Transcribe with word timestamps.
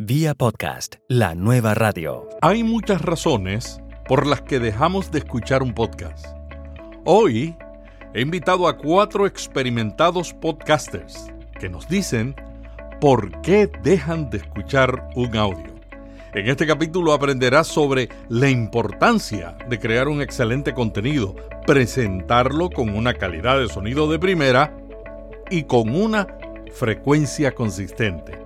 Vía 0.00 0.34
podcast, 0.34 0.96
la 1.08 1.36
nueva 1.36 1.72
radio. 1.72 2.28
Hay 2.42 2.64
muchas 2.64 3.00
razones 3.00 3.80
por 4.08 4.26
las 4.26 4.42
que 4.42 4.58
dejamos 4.58 5.12
de 5.12 5.20
escuchar 5.20 5.62
un 5.62 5.72
podcast. 5.72 6.26
Hoy 7.04 7.56
he 8.12 8.20
invitado 8.20 8.66
a 8.66 8.76
cuatro 8.76 9.24
experimentados 9.24 10.34
podcasters 10.34 11.32
que 11.60 11.68
nos 11.68 11.86
dicen 11.86 12.34
por 13.00 13.40
qué 13.42 13.70
dejan 13.84 14.30
de 14.30 14.38
escuchar 14.38 15.10
un 15.14 15.36
audio. 15.36 15.72
En 16.34 16.48
este 16.48 16.66
capítulo 16.66 17.12
aprenderás 17.12 17.68
sobre 17.68 18.08
la 18.28 18.50
importancia 18.50 19.56
de 19.68 19.78
crear 19.78 20.08
un 20.08 20.20
excelente 20.22 20.74
contenido, 20.74 21.36
presentarlo 21.68 22.68
con 22.68 22.88
una 22.88 23.14
calidad 23.14 23.60
de 23.60 23.68
sonido 23.68 24.10
de 24.10 24.18
primera 24.18 24.76
y 25.50 25.62
con 25.62 25.94
una 25.94 26.26
frecuencia 26.72 27.54
consistente. 27.54 28.43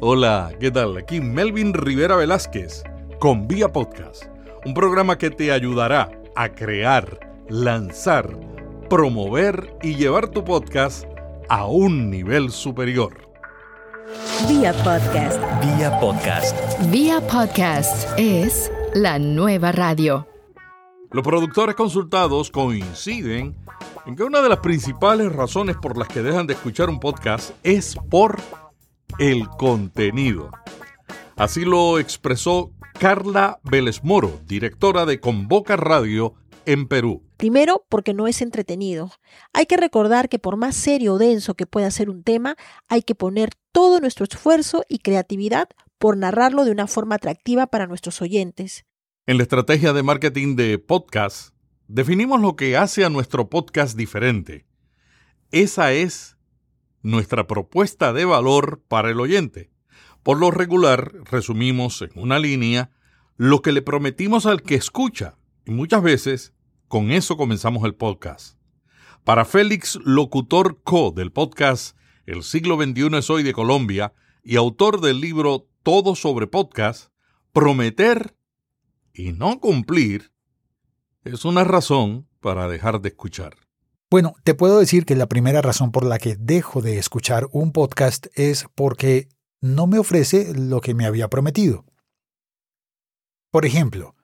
Hola, 0.00 0.52
¿qué 0.60 0.70
tal? 0.70 0.96
Aquí 0.96 1.20
Melvin 1.20 1.74
Rivera 1.74 2.14
Velázquez 2.14 2.84
con 3.18 3.48
Vía 3.48 3.72
Podcast, 3.72 4.26
un 4.64 4.72
programa 4.72 5.18
que 5.18 5.28
te 5.28 5.50
ayudará 5.50 6.08
a 6.36 6.50
crear, 6.50 7.18
lanzar, 7.48 8.38
promover 8.88 9.76
y 9.82 9.96
llevar 9.96 10.28
tu 10.28 10.44
podcast 10.44 11.04
a 11.48 11.66
un 11.66 12.10
nivel 12.10 12.52
superior. 12.52 13.28
Vía 14.48 14.72
Podcast. 14.84 15.42
Vía 15.64 15.98
podcast. 15.98 16.56
Vía 16.92 17.20
Podcast 17.26 18.08
es 18.16 18.70
la 18.94 19.18
nueva 19.18 19.72
radio. 19.72 20.28
Los 21.10 21.24
productores 21.24 21.74
consultados 21.74 22.52
coinciden 22.52 23.56
en 24.06 24.14
que 24.14 24.22
una 24.22 24.42
de 24.42 24.48
las 24.48 24.60
principales 24.60 25.32
razones 25.32 25.76
por 25.76 25.98
las 25.98 26.06
que 26.06 26.22
dejan 26.22 26.46
de 26.46 26.54
escuchar 26.54 26.88
un 26.88 27.00
podcast 27.00 27.50
es 27.64 27.96
por 28.08 28.38
el 29.18 29.48
contenido. 29.48 30.50
Así 31.36 31.64
lo 31.64 31.98
expresó 31.98 32.72
Carla 32.98 33.58
Vélez 33.64 34.04
Moro, 34.04 34.40
directora 34.46 35.06
de 35.06 35.18
Convoca 35.18 35.76
Radio 35.76 36.34
en 36.66 36.86
Perú. 36.86 37.24
Primero, 37.36 37.84
porque 37.88 38.14
no 38.14 38.28
es 38.28 38.42
entretenido. 38.42 39.10
Hay 39.52 39.66
que 39.66 39.76
recordar 39.76 40.28
que 40.28 40.38
por 40.38 40.56
más 40.56 40.76
serio 40.76 41.14
o 41.14 41.18
denso 41.18 41.54
que 41.54 41.66
pueda 41.66 41.90
ser 41.90 42.10
un 42.10 42.22
tema, 42.22 42.56
hay 42.88 43.02
que 43.02 43.14
poner 43.14 43.50
todo 43.72 44.00
nuestro 44.00 44.24
esfuerzo 44.24 44.84
y 44.88 44.98
creatividad 44.98 45.68
por 45.98 46.16
narrarlo 46.16 46.64
de 46.64 46.70
una 46.70 46.86
forma 46.86 47.16
atractiva 47.16 47.66
para 47.66 47.86
nuestros 47.86 48.22
oyentes. 48.22 48.84
En 49.26 49.36
la 49.36 49.42
estrategia 49.42 49.92
de 49.92 50.02
marketing 50.02 50.54
de 50.56 50.78
podcast, 50.78 51.54
definimos 51.88 52.40
lo 52.40 52.54
que 52.54 52.76
hace 52.76 53.04
a 53.04 53.10
nuestro 53.10 53.48
podcast 53.48 53.96
diferente. 53.96 54.64
Esa 55.50 55.92
es 55.92 56.37
nuestra 57.02 57.46
propuesta 57.46 58.12
de 58.12 58.24
valor 58.24 58.82
para 58.88 59.10
el 59.10 59.20
oyente. 59.20 59.70
Por 60.22 60.38
lo 60.38 60.50
regular, 60.50 61.12
resumimos 61.24 62.02
en 62.02 62.10
una 62.14 62.38
línea 62.38 62.90
lo 63.36 63.62
que 63.62 63.72
le 63.72 63.82
prometimos 63.82 64.46
al 64.46 64.62
que 64.62 64.74
escucha 64.74 65.36
y 65.64 65.70
muchas 65.70 66.02
veces 66.02 66.52
con 66.88 67.10
eso 67.10 67.36
comenzamos 67.36 67.84
el 67.84 67.94
podcast. 67.94 68.58
Para 69.24 69.44
Félix 69.44 69.98
Locutor 70.04 70.82
Co. 70.82 71.12
del 71.14 71.32
podcast 71.32 71.96
El 72.26 72.42
siglo 72.42 72.76
XXI 72.76 73.18
es 73.18 73.30
hoy 73.30 73.42
de 73.42 73.52
Colombia 73.52 74.12
y 74.42 74.56
autor 74.56 75.00
del 75.00 75.20
libro 75.20 75.68
Todo 75.82 76.14
sobre 76.14 76.46
podcast, 76.46 77.12
prometer 77.52 78.34
y 79.12 79.32
no 79.32 79.60
cumplir 79.60 80.32
es 81.24 81.44
una 81.44 81.64
razón 81.64 82.26
para 82.40 82.68
dejar 82.68 83.00
de 83.00 83.10
escuchar. 83.10 83.67
Bueno, 84.10 84.34
te 84.42 84.54
puedo 84.54 84.78
decir 84.78 85.04
que 85.04 85.16
la 85.16 85.26
primera 85.26 85.60
razón 85.60 85.92
por 85.92 86.02
la 86.02 86.18
que 86.18 86.34
dejo 86.36 86.80
de 86.80 86.98
escuchar 86.98 87.46
un 87.52 87.72
podcast 87.72 88.28
es 88.34 88.64
porque 88.74 89.28
no 89.60 89.86
me 89.86 89.98
ofrece 89.98 90.54
lo 90.54 90.80
que 90.80 90.94
me 90.94 91.04
había 91.04 91.28
prometido. 91.28 91.84
Por 93.50 93.66
ejemplo, 93.66 94.14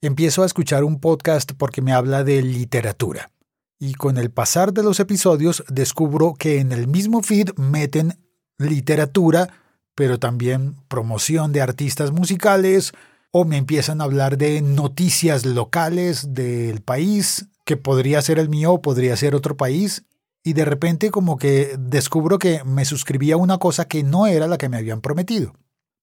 empiezo 0.00 0.42
a 0.42 0.46
escuchar 0.46 0.82
un 0.82 0.98
podcast 0.98 1.52
porque 1.52 1.82
me 1.82 1.92
habla 1.92 2.24
de 2.24 2.42
literatura. 2.42 3.30
Y 3.78 3.94
con 3.94 4.18
el 4.18 4.32
pasar 4.32 4.72
de 4.72 4.82
los 4.82 4.98
episodios 4.98 5.62
descubro 5.68 6.34
que 6.34 6.58
en 6.58 6.72
el 6.72 6.88
mismo 6.88 7.22
feed 7.22 7.50
meten 7.56 8.18
literatura, 8.58 9.50
pero 9.94 10.18
también 10.18 10.74
promoción 10.88 11.52
de 11.52 11.60
artistas 11.60 12.10
musicales, 12.10 12.92
o 13.30 13.44
me 13.44 13.56
empiezan 13.56 14.00
a 14.00 14.04
hablar 14.04 14.36
de 14.36 14.62
noticias 14.62 15.46
locales 15.46 16.34
del 16.34 16.80
país, 16.80 17.46
que 17.68 17.76
podría 17.76 18.22
ser 18.22 18.38
el 18.38 18.48
mío 18.48 18.72
o 18.72 18.80
podría 18.80 19.14
ser 19.14 19.34
otro 19.34 19.58
país, 19.58 20.06
y 20.42 20.54
de 20.54 20.64
repente 20.64 21.10
como 21.10 21.36
que 21.36 21.76
descubro 21.78 22.38
que 22.38 22.64
me 22.64 22.86
suscribí 22.86 23.30
a 23.30 23.36
una 23.36 23.58
cosa 23.58 23.84
que 23.84 24.02
no 24.02 24.26
era 24.26 24.46
la 24.46 24.56
que 24.56 24.70
me 24.70 24.78
habían 24.78 25.02
prometido. 25.02 25.52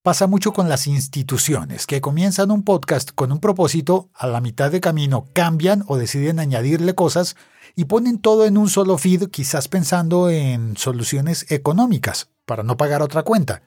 Pasa 0.04 0.28
mucho 0.28 0.54
con 0.54 0.70
las 0.70 0.86
instituciones, 0.86 1.88
que 1.88 2.02
comienzan 2.02 2.52
un 2.52 2.62
podcast 2.62 3.10
con 3.16 3.32
un 3.32 3.40
propósito, 3.40 4.12
a 4.14 4.28
la 4.28 4.42
mitad 4.42 4.72
de 4.72 4.80
camino 4.80 5.26
cambian 5.34 5.84
o 5.88 5.98
deciden 5.98 6.38
añadirle 6.38 6.94
cosas 6.94 7.36
y 7.76 7.86
ponen 7.86 8.20
todo 8.20 8.46
en 8.46 8.60
un 8.60 8.70
solo 8.70 9.00
feed, 9.00 9.30
quizás 9.30 9.68
pensando 9.68 10.30
en 10.30 10.78
soluciones 10.78 11.48
económicas, 11.50 12.30
para 12.46 12.62
no 12.62 12.78
pagar 12.78 13.02
otra 13.02 13.24
cuenta. 13.24 13.64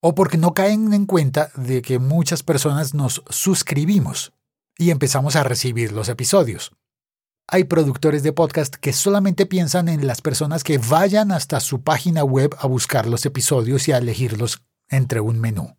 O 0.00 0.14
porque 0.14 0.36
no 0.36 0.52
caen 0.52 0.92
en 0.92 1.06
cuenta 1.06 1.50
de 1.56 1.80
que 1.80 1.98
muchas 1.98 2.42
personas 2.42 2.92
nos 2.92 3.22
suscribimos 3.30 4.33
y 4.78 4.90
empezamos 4.90 5.36
a 5.36 5.44
recibir 5.44 5.92
los 5.92 6.08
episodios. 6.08 6.72
Hay 7.46 7.64
productores 7.64 8.22
de 8.22 8.32
podcast 8.32 8.74
que 8.74 8.92
solamente 8.92 9.44
piensan 9.44 9.88
en 9.88 10.06
las 10.06 10.22
personas 10.22 10.64
que 10.64 10.78
vayan 10.78 11.30
hasta 11.30 11.60
su 11.60 11.82
página 11.82 12.24
web 12.24 12.54
a 12.58 12.66
buscar 12.66 13.06
los 13.06 13.26
episodios 13.26 13.86
y 13.86 13.92
a 13.92 13.98
elegirlos 13.98 14.62
entre 14.88 15.20
un 15.20 15.40
menú. 15.40 15.76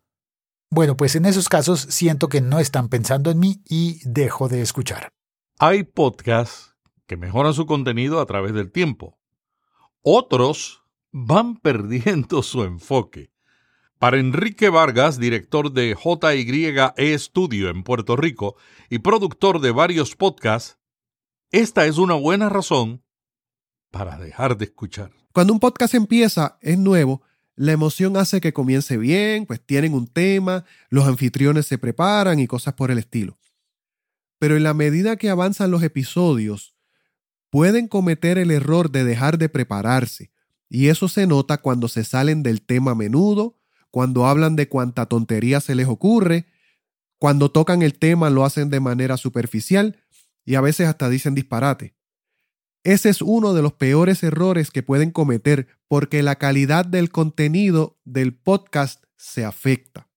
Bueno, 0.69 0.97
pues 0.97 1.16
en 1.16 1.25
esos 1.25 1.50
casos 1.50 1.81
siento 1.81 2.28
que 2.29 2.41
no 2.41 2.59
están 2.59 2.89
pensando 2.89 3.31
en 3.31 3.39
mí 3.39 3.61
y 3.67 4.00
dejo 4.03 4.47
de 4.47 4.61
escuchar. 4.61 5.09
Hay 5.57 5.84
podcasts 5.84 6.75
que 7.07 7.17
mejoran 7.17 7.53
su 7.53 7.66
contenido 7.66 8.19
a 8.19 8.25
través 8.25 8.53
del 8.53 8.72
tiempo. 8.72 9.17
Otros 10.01 10.84
van 11.11 11.57
perdiendo 11.61 12.44
su 12.44 12.63
enfoque. 12.63 13.31
Para 14.05 14.19
Enrique 14.19 14.69
Vargas, 14.69 15.17
director 15.17 15.73
de 15.73 15.95
JYE 15.95 17.17
Studio 17.17 17.71
en 17.71 17.81
Puerto 17.81 18.16
Rico 18.16 18.55
y 18.88 18.99
productor 18.99 19.59
de 19.61 19.71
varios 19.71 20.16
podcasts, 20.16 20.77
esta 21.49 21.88
es 21.88 21.97
una 21.97 22.13
buena 22.13 22.47
razón 22.47 23.03
para 23.89 24.19
dejar 24.19 24.59
de 24.59 24.66
escuchar. 24.66 25.11
Cuando 25.33 25.53
un 25.53 25.59
podcast 25.59 25.95
empieza, 25.95 26.59
es 26.61 26.77
nuevo, 26.77 27.23
la 27.55 27.71
emoción 27.71 28.16
hace 28.16 28.41
que 28.41 28.53
comience 28.53 28.95
bien, 28.97 29.47
pues 29.47 29.59
tienen 29.66 29.95
un 29.95 30.05
tema, 30.05 30.66
los 30.91 31.07
anfitriones 31.07 31.66
se 31.66 31.79
preparan 31.79 32.39
y 32.39 32.45
cosas 32.45 32.75
por 32.75 32.91
el 32.91 32.99
estilo. 32.99 33.39
Pero 34.37 34.55
en 34.55 34.61
la 34.61 34.75
medida 34.75 35.16
que 35.16 35.31
avanzan 35.31 35.72
los 35.72 35.81
episodios, 35.81 36.75
pueden 37.49 37.87
cometer 37.87 38.37
el 38.37 38.51
error 38.51 38.91
de 38.91 39.03
dejar 39.03 39.39
de 39.39 39.49
prepararse, 39.49 40.31
y 40.69 40.89
eso 40.89 41.07
se 41.07 41.25
nota 41.25 41.57
cuando 41.57 41.87
se 41.87 42.03
salen 42.03 42.43
del 42.43 42.61
tema 42.61 42.91
a 42.91 42.95
menudo, 42.95 43.57
cuando 43.95 44.25
hablan 44.25 44.57
de 44.57 44.67
cuánta 44.67 45.06
tontería 45.06 45.61
se 45.61 45.73
les 45.73 45.88
ocurre, 45.88 46.47
cuando 47.17 47.50
tocan 47.50 47.81
el 47.81 47.97
tema 47.97 48.29
lo 48.29 48.44
hacen 48.44 48.69
de 48.69 48.81
manera 48.81 49.16
superficial 49.16 50.03
y 50.44 50.56
a 50.56 50.59
veces 50.59 50.89
hasta 50.89 51.07
dicen 51.07 51.33
disparate. 51.33 51.95
Ese 52.84 53.07
es 53.07 53.22
uno 53.22 53.53
de 53.53 53.61
los 53.61 53.72
peores 53.72 54.22
errores 54.22 54.69
que 54.69 54.84
pueden 54.84 55.11
cometer 55.11 55.69
porque 55.88 56.23
la 56.23 56.35
calidad 56.35 56.84
del 56.84 57.09
contenido 57.09 57.97
del 58.03 58.35
podcast 58.35 59.01
se 59.16 59.45
afecta. 59.45 60.09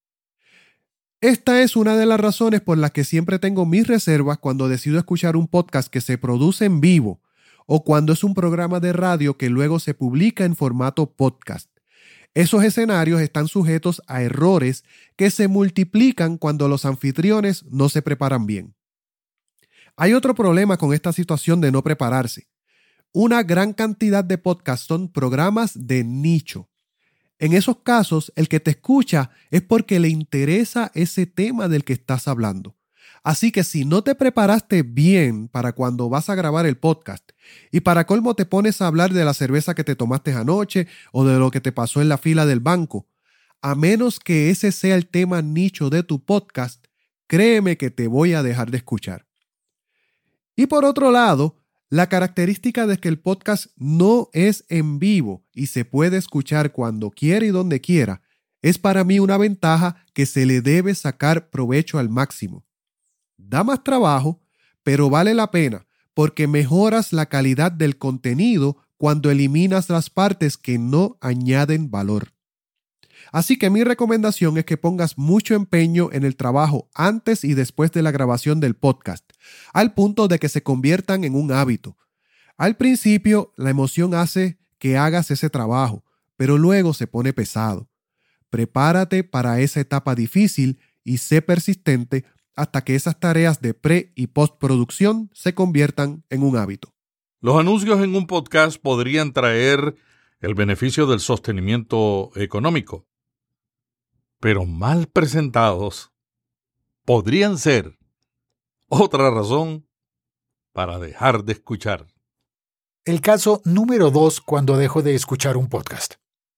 Esta 1.20 1.62
es 1.62 1.76
una 1.76 1.96
de 1.96 2.06
las 2.06 2.18
razones 2.18 2.60
por 2.60 2.78
las 2.78 2.90
que 2.90 3.04
siempre 3.04 3.38
tengo 3.38 3.64
mis 3.64 3.86
reservas 3.86 4.38
cuando 4.38 4.68
decido 4.68 4.98
escuchar 4.98 5.36
un 5.36 5.46
podcast 5.46 5.86
que 5.88 6.00
se 6.00 6.18
produce 6.18 6.64
en 6.64 6.80
vivo 6.80 7.22
o 7.64 7.84
cuando 7.84 8.12
es 8.12 8.24
un 8.24 8.34
programa 8.34 8.80
de 8.80 8.92
radio 8.92 9.38
que 9.38 9.48
luego 9.50 9.78
se 9.78 9.94
publica 9.94 10.44
en 10.44 10.56
formato 10.56 11.12
podcast. 11.12 11.67
Esos 12.38 12.62
escenarios 12.62 13.20
están 13.20 13.48
sujetos 13.48 14.00
a 14.06 14.22
errores 14.22 14.84
que 15.16 15.28
se 15.28 15.48
multiplican 15.48 16.38
cuando 16.38 16.68
los 16.68 16.84
anfitriones 16.84 17.64
no 17.64 17.88
se 17.88 18.00
preparan 18.00 18.46
bien. 18.46 18.76
Hay 19.96 20.12
otro 20.12 20.36
problema 20.36 20.76
con 20.76 20.94
esta 20.94 21.12
situación 21.12 21.60
de 21.60 21.72
no 21.72 21.82
prepararse. 21.82 22.46
Una 23.10 23.42
gran 23.42 23.72
cantidad 23.72 24.22
de 24.22 24.38
podcasts 24.38 24.86
son 24.86 25.08
programas 25.10 25.72
de 25.74 26.04
nicho. 26.04 26.70
En 27.40 27.54
esos 27.54 27.78
casos, 27.78 28.32
el 28.36 28.48
que 28.48 28.60
te 28.60 28.70
escucha 28.70 29.30
es 29.50 29.62
porque 29.62 29.98
le 29.98 30.08
interesa 30.08 30.92
ese 30.94 31.26
tema 31.26 31.66
del 31.66 31.82
que 31.82 31.94
estás 31.94 32.28
hablando. 32.28 32.77
Así 33.28 33.52
que 33.52 33.62
si 33.62 33.84
no 33.84 34.02
te 34.02 34.14
preparaste 34.14 34.82
bien 34.82 35.48
para 35.48 35.74
cuando 35.74 36.08
vas 36.08 36.30
a 36.30 36.34
grabar 36.34 36.64
el 36.64 36.78
podcast 36.78 37.32
y 37.70 37.80
para 37.80 38.06
colmo 38.06 38.34
te 38.34 38.46
pones 38.46 38.80
a 38.80 38.86
hablar 38.86 39.12
de 39.12 39.22
la 39.22 39.34
cerveza 39.34 39.74
que 39.74 39.84
te 39.84 39.94
tomaste 39.94 40.32
anoche 40.32 40.86
o 41.12 41.26
de 41.26 41.38
lo 41.38 41.50
que 41.50 41.60
te 41.60 41.70
pasó 41.70 42.00
en 42.00 42.08
la 42.08 42.16
fila 42.16 42.46
del 42.46 42.60
banco, 42.60 43.06
a 43.60 43.74
menos 43.74 44.18
que 44.18 44.48
ese 44.48 44.72
sea 44.72 44.94
el 44.94 45.08
tema 45.08 45.42
nicho 45.42 45.90
de 45.90 46.02
tu 46.02 46.24
podcast, 46.24 46.82
créeme 47.26 47.76
que 47.76 47.90
te 47.90 48.06
voy 48.06 48.32
a 48.32 48.42
dejar 48.42 48.70
de 48.70 48.78
escuchar. 48.78 49.26
Y 50.56 50.66
por 50.66 50.86
otro 50.86 51.10
lado, 51.10 51.60
la 51.90 52.08
característica 52.08 52.86
de 52.86 52.96
que 52.96 53.08
el 53.08 53.18
podcast 53.18 53.66
no 53.76 54.30
es 54.32 54.64
en 54.70 54.98
vivo 54.98 55.44
y 55.52 55.66
se 55.66 55.84
puede 55.84 56.16
escuchar 56.16 56.72
cuando 56.72 57.10
quiera 57.10 57.44
y 57.44 57.50
donde 57.50 57.82
quiera, 57.82 58.22
es 58.62 58.78
para 58.78 59.04
mí 59.04 59.18
una 59.18 59.36
ventaja 59.36 60.02
que 60.14 60.24
se 60.24 60.46
le 60.46 60.62
debe 60.62 60.94
sacar 60.94 61.50
provecho 61.50 61.98
al 61.98 62.08
máximo. 62.08 62.64
Da 63.48 63.64
más 63.64 63.82
trabajo, 63.82 64.42
pero 64.82 65.08
vale 65.08 65.32
la 65.32 65.50
pena 65.50 65.86
porque 66.12 66.46
mejoras 66.46 67.12
la 67.12 67.26
calidad 67.26 67.72
del 67.72 67.96
contenido 67.96 68.76
cuando 68.96 69.30
eliminas 69.30 69.88
las 69.88 70.10
partes 70.10 70.58
que 70.58 70.76
no 70.76 71.16
añaden 71.20 71.90
valor. 71.90 72.34
Así 73.32 73.56
que 73.56 73.70
mi 73.70 73.84
recomendación 73.84 74.58
es 74.58 74.64
que 74.64 74.76
pongas 74.76 75.16
mucho 75.16 75.54
empeño 75.54 76.10
en 76.12 76.24
el 76.24 76.36
trabajo 76.36 76.90
antes 76.92 77.44
y 77.44 77.54
después 77.54 77.92
de 77.92 78.02
la 78.02 78.10
grabación 78.10 78.60
del 78.60 78.74
podcast, 78.74 79.24
al 79.72 79.94
punto 79.94 80.28
de 80.28 80.38
que 80.38 80.48
se 80.48 80.62
conviertan 80.62 81.24
en 81.24 81.34
un 81.34 81.52
hábito. 81.52 81.96
Al 82.56 82.76
principio, 82.76 83.54
la 83.56 83.70
emoción 83.70 84.14
hace 84.14 84.58
que 84.78 84.98
hagas 84.98 85.30
ese 85.30 85.48
trabajo, 85.50 86.04
pero 86.36 86.58
luego 86.58 86.92
se 86.92 87.06
pone 87.06 87.32
pesado. 87.32 87.88
Prepárate 88.50 89.24
para 89.24 89.60
esa 89.60 89.80
etapa 89.80 90.14
difícil 90.14 90.80
y 91.04 91.18
sé 91.18 91.42
persistente 91.42 92.24
hasta 92.58 92.82
que 92.82 92.96
esas 92.96 93.20
tareas 93.20 93.60
de 93.60 93.72
pre 93.72 94.12
y 94.16 94.26
postproducción 94.26 95.30
se 95.32 95.54
conviertan 95.54 96.24
en 96.28 96.42
un 96.42 96.56
hábito. 96.56 96.92
Los 97.40 97.56
anuncios 97.56 98.00
en 98.00 98.16
un 98.16 98.26
podcast 98.26 98.82
podrían 98.82 99.32
traer 99.32 99.94
el 100.40 100.54
beneficio 100.56 101.06
del 101.06 101.20
sostenimiento 101.20 102.32
económico, 102.34 103.06
pero 104.40 104.64
mal 104.64 105.06
presentados 105.06 106.10
podrían 107.04 107.58
ser 107.58 107.96
otra 108.88 109.30
razón 109.30 109.86
para 110.72 110.98
dejar 110.98 111.44
de 111.44 111.52
escuchar. 111.52 112.08
El 113.04 113.20
caso 113.20 113.62
número 113.64 114.10
dos 114.10 114.40
cuando 114.40 114.76
dejo 114.76 115.02
de 115.02 115.14
escuchar 115.14 115.56
un 115.56 115.68
podcast. 115.68 116.14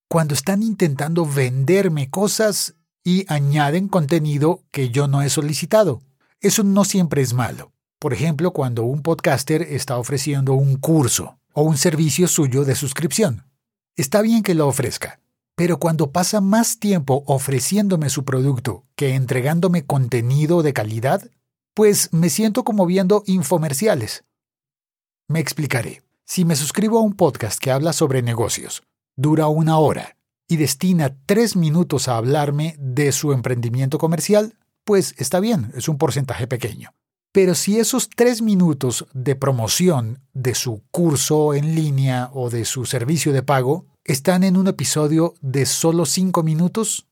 Cuando 0.09 0.33
están 0.33 0.63
intentando 0.63 1.27
venderme 1.27 2.09
cosas 2.09 2.80
y 3.05 3.25
añaden 3.33 3.89
contenido 3.89 4.63
que 4.71 4.91
yo 4.91 5.09
no 5.09 5.23
he 5.23 5.31
solicitado. 5.31 6.03
Eso 6.41 6.65
no 6.65 6.85
siempre 6.85 7.23
es 7.23 7.35
malo. 7.35 7.73
Por 7.99 8.15
ejemplo, 8.15 8.53
cuando 8.53 8.85
un 8.85 9.03
podcaster 9.03 9.63
está 9.63 9.99
ofreciendo 9.99 10.55
un 10.55 10.77
curso 10.77 11.39
o 11.53 11.63
un 11.63 11.77
servicio 11.77 12.29
suyo 12.29 12.65
de 12.65 12.75
suscripción. 12.75 13.45
Está 13.97 14.23
bien 14.23 14.43
que 14.43 14.55
lo 14.55 14.67
ofrezca, 14.69 15.21
pero 15.55 15.79
cuando 15.79 16.11
pasa 16.11 16.41
más 16.41 16.79
tiempo 16.79 17.25
ofreciéndome 17.27 18.09
su 18.09 18.25
producto 18.25 18.85
que 18.97 19.15
entregándome 19.15 19.85
contenido 19.85 20.63
de 20.63 20.73
calidad, 20.73 21.29
pues 21.75 22.13
me 22.13 22.31
siento 22.31 22.65
como 22.65 22.87
viendo 22.87 23.23
infomerciales. 23.27 24.25
Me 25.29 25.41
explicaré. 25.41 26.03
Si 26.25 26.45
me 26.45 26.57
suscribo 26.57 26.99
a 26.99 27.03
un 27.03 27.15
podcast 27.15 27.59
que 27.59 27.73
habla 27.73 27.93
sobre 27.93 28.23
negocios, 28.23 28.83
dura 29.17 29.49
una 29.49 29.79
hora 29.79 30.17
y 30.51 30.57
destina 30.57 31.17
tres 31.27 31.55
minutos 31.55 32.09
a 32.09 32.17
hablarme 32.17 32.75
de 32.81 33.13
su 33.13 33.33
emprendimiento 33.33 33.99
comercial, 33.99 34.59
pues 34.83 35.15
está 35.17 35.39
bien, 35.39 35.71
es 35.77 35.89
un 35.89 35.97
porcentaje 35.97 36.49
pequeño. 36.49 36.91
Pero 37.31 37.55
si 37.55 37.79
esos 37.79 38.09
tres 38.09 38.43
minutos 38.43 39.07
de 39.15 39.37
promoción 39.37 40.25
de 40.35 40.57
su 40.57 40.83
curso 40.91 41.55
en 41.55 41.77
línea 41.77 42.31
o 42.35 42.51
de 42.51 42.65
su 42.65 42.85
servicio 42.85 43.33
de 43.33 43.45
pago 43.45 43.87
están 44.03 44.43
en 44.43 44.57
un 44.57 44.67
episodio 44.67 45.35
de 45.41 45.67
solo 45.67 46.05
cinco 46.05 46.43
minutos, 46.43 47.07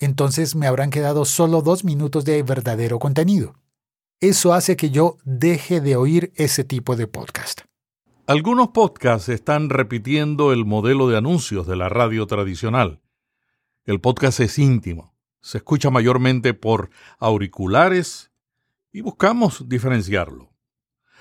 entonces 0.00 0.56
me 0.56 0.66
habrán 0.66 0.90
quedado 0.90 1.24
solo 1.24 1.62
dos 1.62 1.84
minutos 1.84 2.24
de 2.24 2.42
verdadero 2.42 2.98
contenido. 2.98 3.54
Eso 4.20 4.52
hace 4.52 4.74
que 4.74 4.90
yo 4.90 5.16
deje 5.24 5.80
de 5.80 5.94
oír 5.94 6.32
ese 6.34 6.64
tipo 6.64 6.96
de 6.96 7.06
podcast. 7.06 7.60
Algunos 8.26 8.68
podcasts 8.68 9.28
están 9.28 9.70
repitiendo 9.70 10.52
el 10.52 10.64
modelo 10.64 11.08
de 11.08 11.16
anuncios 11.16 11.66
de 11.66 11.76
la 11.76 11.88
radio 11.88 12.26
tradicional. 12.26 13.00
El 13.84 14.00
podcast 14.00 14.40
es 14.40 14.58
íntimo, 14.58 15.16
se 15.40 15.58
escucha 15.58 15.90
mayormente 15.90 16.54
por 16.54 16.90
auriculares 17.18 18.30
y 18.92 19.00
buscamos 19.00 19.68
diferenciarlo. 19.68 20.52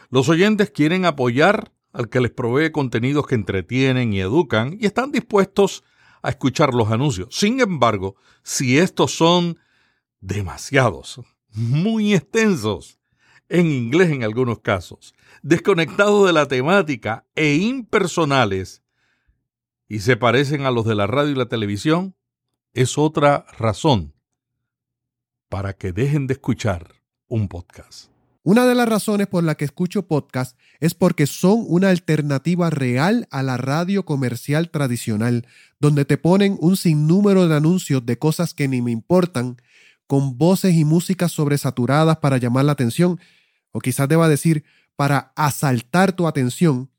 Los 0.10 0.30
oyentes 0.30 0.70
quieren 0.70 1.06
apoyar 1.06 1.72
al 1.94 2.10
que 2.10 2.22
les 2.22 2.32
provee 2.32 2.72
contenidos 2.72 3.26
que 3.26 3.36
entretienen 3.36 4.14
y 4.14 4.20
educan 4.20 4.78
y 4.80 4.86
están 4.86 5.12
dispuestos 5.12 5.84
a 6.22 6.30
escuchar 6.30 6.74
los 6.74 6.92
anuncios. 6.92 7.30
Sin 7.32 7.60
embargo, 7.60 8.16
si 8.44 8.78
estos 8.78 9.12
son 9.16 9.58
demasiados, 10.20 11.22
muy 11.52 12.14
extensos, 12.14 13.00
en 13.48 13.66
inglés 13.66 14.12
en 14.12 14.24
algunos 14.24 14.60
casos, 14.60 15.16
desconectados 15.42 16.26
de 16.26 16.34
la 16.34 16.48
temática 16.48 17.26
e 17.36 17.56
impersonales 17.56 18.84
y 19.88 20.00
se 20.00 20.18
parecen 20.18 20.62
a 20.62 20.72
los 20.72 20.86
de 20.86 20.96
la 20.96 21.08
radio 21.08 21.32
y 21.32 21.36
la 21.36 21.48
televisión, 21.48 22.16
es 22.74 22.98
otra 22.98 23.46
razón 23.58 24.14
para 25.50 25.74
que 25.74 25.92
dejen 25.92 26.28
de 26.28 26.34
escuchar 26.34 26.94
un 27.28 27.48
podcast. 27.48 28.10
Una 28.44 28.66
de 28.66 28.74
las 28.74 28.88
razones 28.88 29.28
por 29.28 29.44
la 29.44 29.56
que 29.56 29.66
escucho 29.66 30.08
podcast 30.08 30.58
es 30.80 30.94
porque 30.94 31.28
son 31.28 31.66
una 31.68 31.90
alternativa 31.90 32.70
real 32.70 33.28
a 33.32 33.44
la 33.44 33.58
radio 33.58 34.06
comercial 34.06 34.70
tradicional, 34.70 35.46
donde 35.80 36.06
te 36.06 36.18
ponen 36.18 36.58
un 36.62 36.78
sinnúmero 36.78 37.48
de 37.48 37.56
anuncios 37.56 38.06
de 38.06 38.18
cosas 38.18 38.54
que 38.54 38.68
ni 38.68 38.82
me 38.82 38.92
importan, 38.92 39.58
con 40.08 40.38
voces 40.38 40.74
y 40.76 40.86
músicas 40.86 41.32
sobresaturadas 41.32 42.18
para 42.18 42.38
llamar 42.38 42.66
la 42.66 42.72
atención, 42.72 43.20
o 43.72 43.80
quizás 43.82 44.08
deba 44.08 44.30
decir, 44.30 44.64
para 45.00 45.32
asaltar 45.38 46.12
tu 46.12 46.28
atención. 46.28 46.90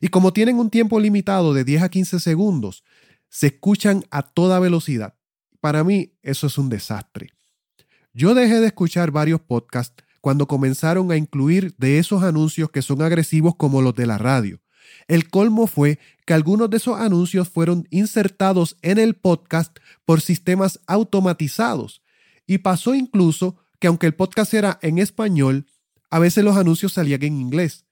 Y 0.00 0.08
como 0.08 0.32
tienen 0.32 0.56
un 0.56 0.70
tiempo 0.70 0.98
limitado 0.98 1.52
de 1.52 1.64
10 1.64 1.82
a 1.82 1.90
15 1.90 2.18
segundos, 2.18 2.82
se 3.28 3.48
escuchan 3.48 4.04
a 4.10 4.22
toda 4.22 4.58
velocidad. 4.58 5.16
Para 5.60 5.84
mí 5.84 6.14
eso 6.22 6.46
es 6.46 6.56
un 6.56 6.70
desastre. 6.70 7.28
Yo 8.14 8.34
dejé 8.34 8.58
de 8.60 8.68
escuchar 8.68 9.10
varios 9.10 9.42
podcasts 9.42 10.02
cuando 10.22 10.48
comenzaron 10.48 11.12
a 11.12 11.18
incluir 11.18 11.74
de 11.76 11.98
esos 11.98 12.22
anuncios 12.22 12.70
que 12.70 12.80
son 12.80 13.02
agresivos 13.02 13.54
como 13.56 13.82
los 13.82 13.94
de 13.94 14.06
la 14.06 14.16
radio. 14.16 14.62
El 15.06 15.28
colmo 15.28 15.66
fue 15.66 15.98
que 16.24 16.32
algunos 16.32 16.70
de 16.70 16.78
esos 16.78 16.98
anuncios 16.98 17.50
fueron 17.50 17.86
insertados 17.90 18.78
en 18.80 18.96
el 18.96 19.14
podcast 19.14 19.76
por 20.06 20.22
sistemas 20.22 20.80
automatizados. 20.86 22.00
Y 22.46 22.58
pasó 22.58 22.94
incluso 22.94 23.58
que 23.78 23.88
aunque 23.88 24.06
el 24.06 24.14
podcast 24.14 24.54
era 24.54 24.78
en 24.80 24.96
español, 24.96 25.66
a 26.12 26.18
veces 26.18 26.44
los 26.44 26.58
anuncios 26.58 26.92
salían 26.92 27.22
en 27.22 27.40
inglés. 27.40 27.86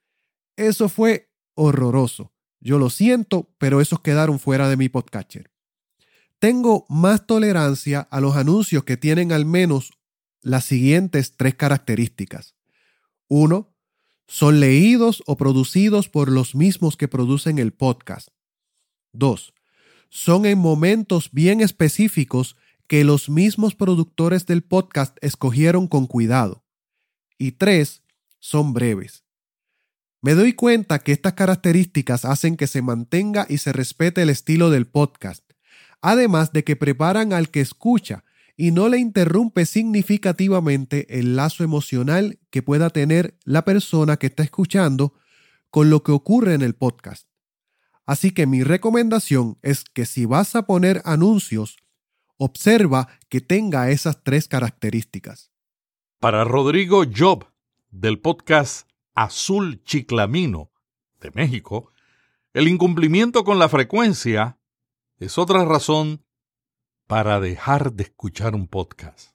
Eso 0.54 0.90
fue 0.90 1.30
horroroso. 1.54 2.34
Yo 2.60 2.78
lo 2.78 2.90
siento, 2.90 3.50
pero 3.56 3.80
esos 3.80 4.00
quedaron 4.00 4.38
fuera 4.38 4.68
de 4.68 4.76
mi 4.76 4.90
podcatcher. 4.90 5.50
Tengo 6.38 6.84
más 6.90 7.26
tolerancia 7.26 8.00
a 8.10 8.20
los 8.20 8.36
anuncios 8.36 8.84
que 8.84 8.98
tienen 8.98 9.32
al 9.32 9.46
menos 9.46 9.94
las 10.42 10.66
siguientes 10.66 11.34
tres 11.38 11.54
características. 11.54 12.54
Uno, 13.26 13.74
son 14.26 14.60
leídos 14.60 15.22
o 15.26 15.38
producidos 15.38 16.10
por 16.10 16.30
los 16.30 16.54
mismos 16.54 16.98
que 16.98 17.08
producen 17.08 17.58
el 17.58 17.72
podcast. 17.72 18.28
Dos, 19.12 19.54
son 20.10 20.44
en 20.44 20.58
momentos 20.58 21.30
bien 21.32 21.62
específicos 21.62 22.56
que 22.86 23.02
los 23.02 23.30
mismos 23.30 23.74
productores 23.74 24.44
del 24.44 24.62
podcast 24.62 25.16
escogieron 25.22 25.88
con 25.88 26.06
cuidado. 26.06 26.66
Y 27.38 27.52
tres, 27.52 28.02
son 28.40 28.72
breves. 28.72 29.24
Me 30.22 30.34
doy 30.34 30.52
cuenta 30.52 30.98
que 30.98 31.12
estas 31.12 31.34
características 31.34 32.24
hacen 32.24 32.56
que 32.56 32.66
se 32.66 32.82
mantenga 32.82 33.46
y 33.48 33.58
se 33.58 33.72
respete 33.72 34.22
el 34.22 34.28
estilo 34.28 34.68
del 34.68 34.86
podcast, 34.86 35.44
además 36.02 36.52
de 36.52 36.64
que 36.64 36.76
preparan 36.76 37.32
al 37.32 37.50
que 37.50 37.60
escucha 37.60 38.24
y 38.56 38.72
no 38.72 38.90
le 38.90 38.98
interrumpe 38.98 39.64
significativamente 39.64 41.18
el 41.18 41.36
lazo 41.36 41.64
emocional 41.64 42.38
que 42.50 42.62
pueda 42.62 42.90
tener 42.90 43.38
la 43.44 43.64
persona 43.64 44.18
que 44.18 44.26
está 44.26 44.42
escuchando 44.42 45.14
con 45.70 45.88
lo 45.88 46.02
que 46.02 46.12
ocurre 46.12 46.52
en 46.52 46.60
el 46.60 46.74
podcast. 46.74 47.26
Así 48.04 48.32
que 48.32 48.46
mi 48.46 48.62
recomendación 48.62 49.58
es 49.62 49.84
que 49.84 50.04
si 50.04 50.26
vas 50.26 50.56
a 50.56 50.66
poner 50.66 51.00
anuncios, 51.06 51.78
observa 52.36 53.08
que 53.28 53.40
tenga 53.40 53.90
esas 53.90 54.22
tres 54.22 54.48
características. 54.48 55.50
Para 56.18 56.44
Rodrigo 56.44 57.04
Job, 57.16 57.46
del 57.90 58.20
podcast 58.20 58.88
Azul 59.14 59.82
Chiclamino 59.84 60.70
de 61.20 61.30
México, 61.34 61.92
el 62.52 62.68
incumplimiento 62.68 63.44
con 63.44 63.58
la 63.58 63.68
frecuencia 63.68 64.58
es 65.18 65.38
otra 65.38 65.64
razón 65.64 66.24
para 67.06 67.40
dejar 67.40 67.92
de 67.92 68.04
escuchar 68.04 68.54
un 68.54 68.68
podcast. 68.68 69.34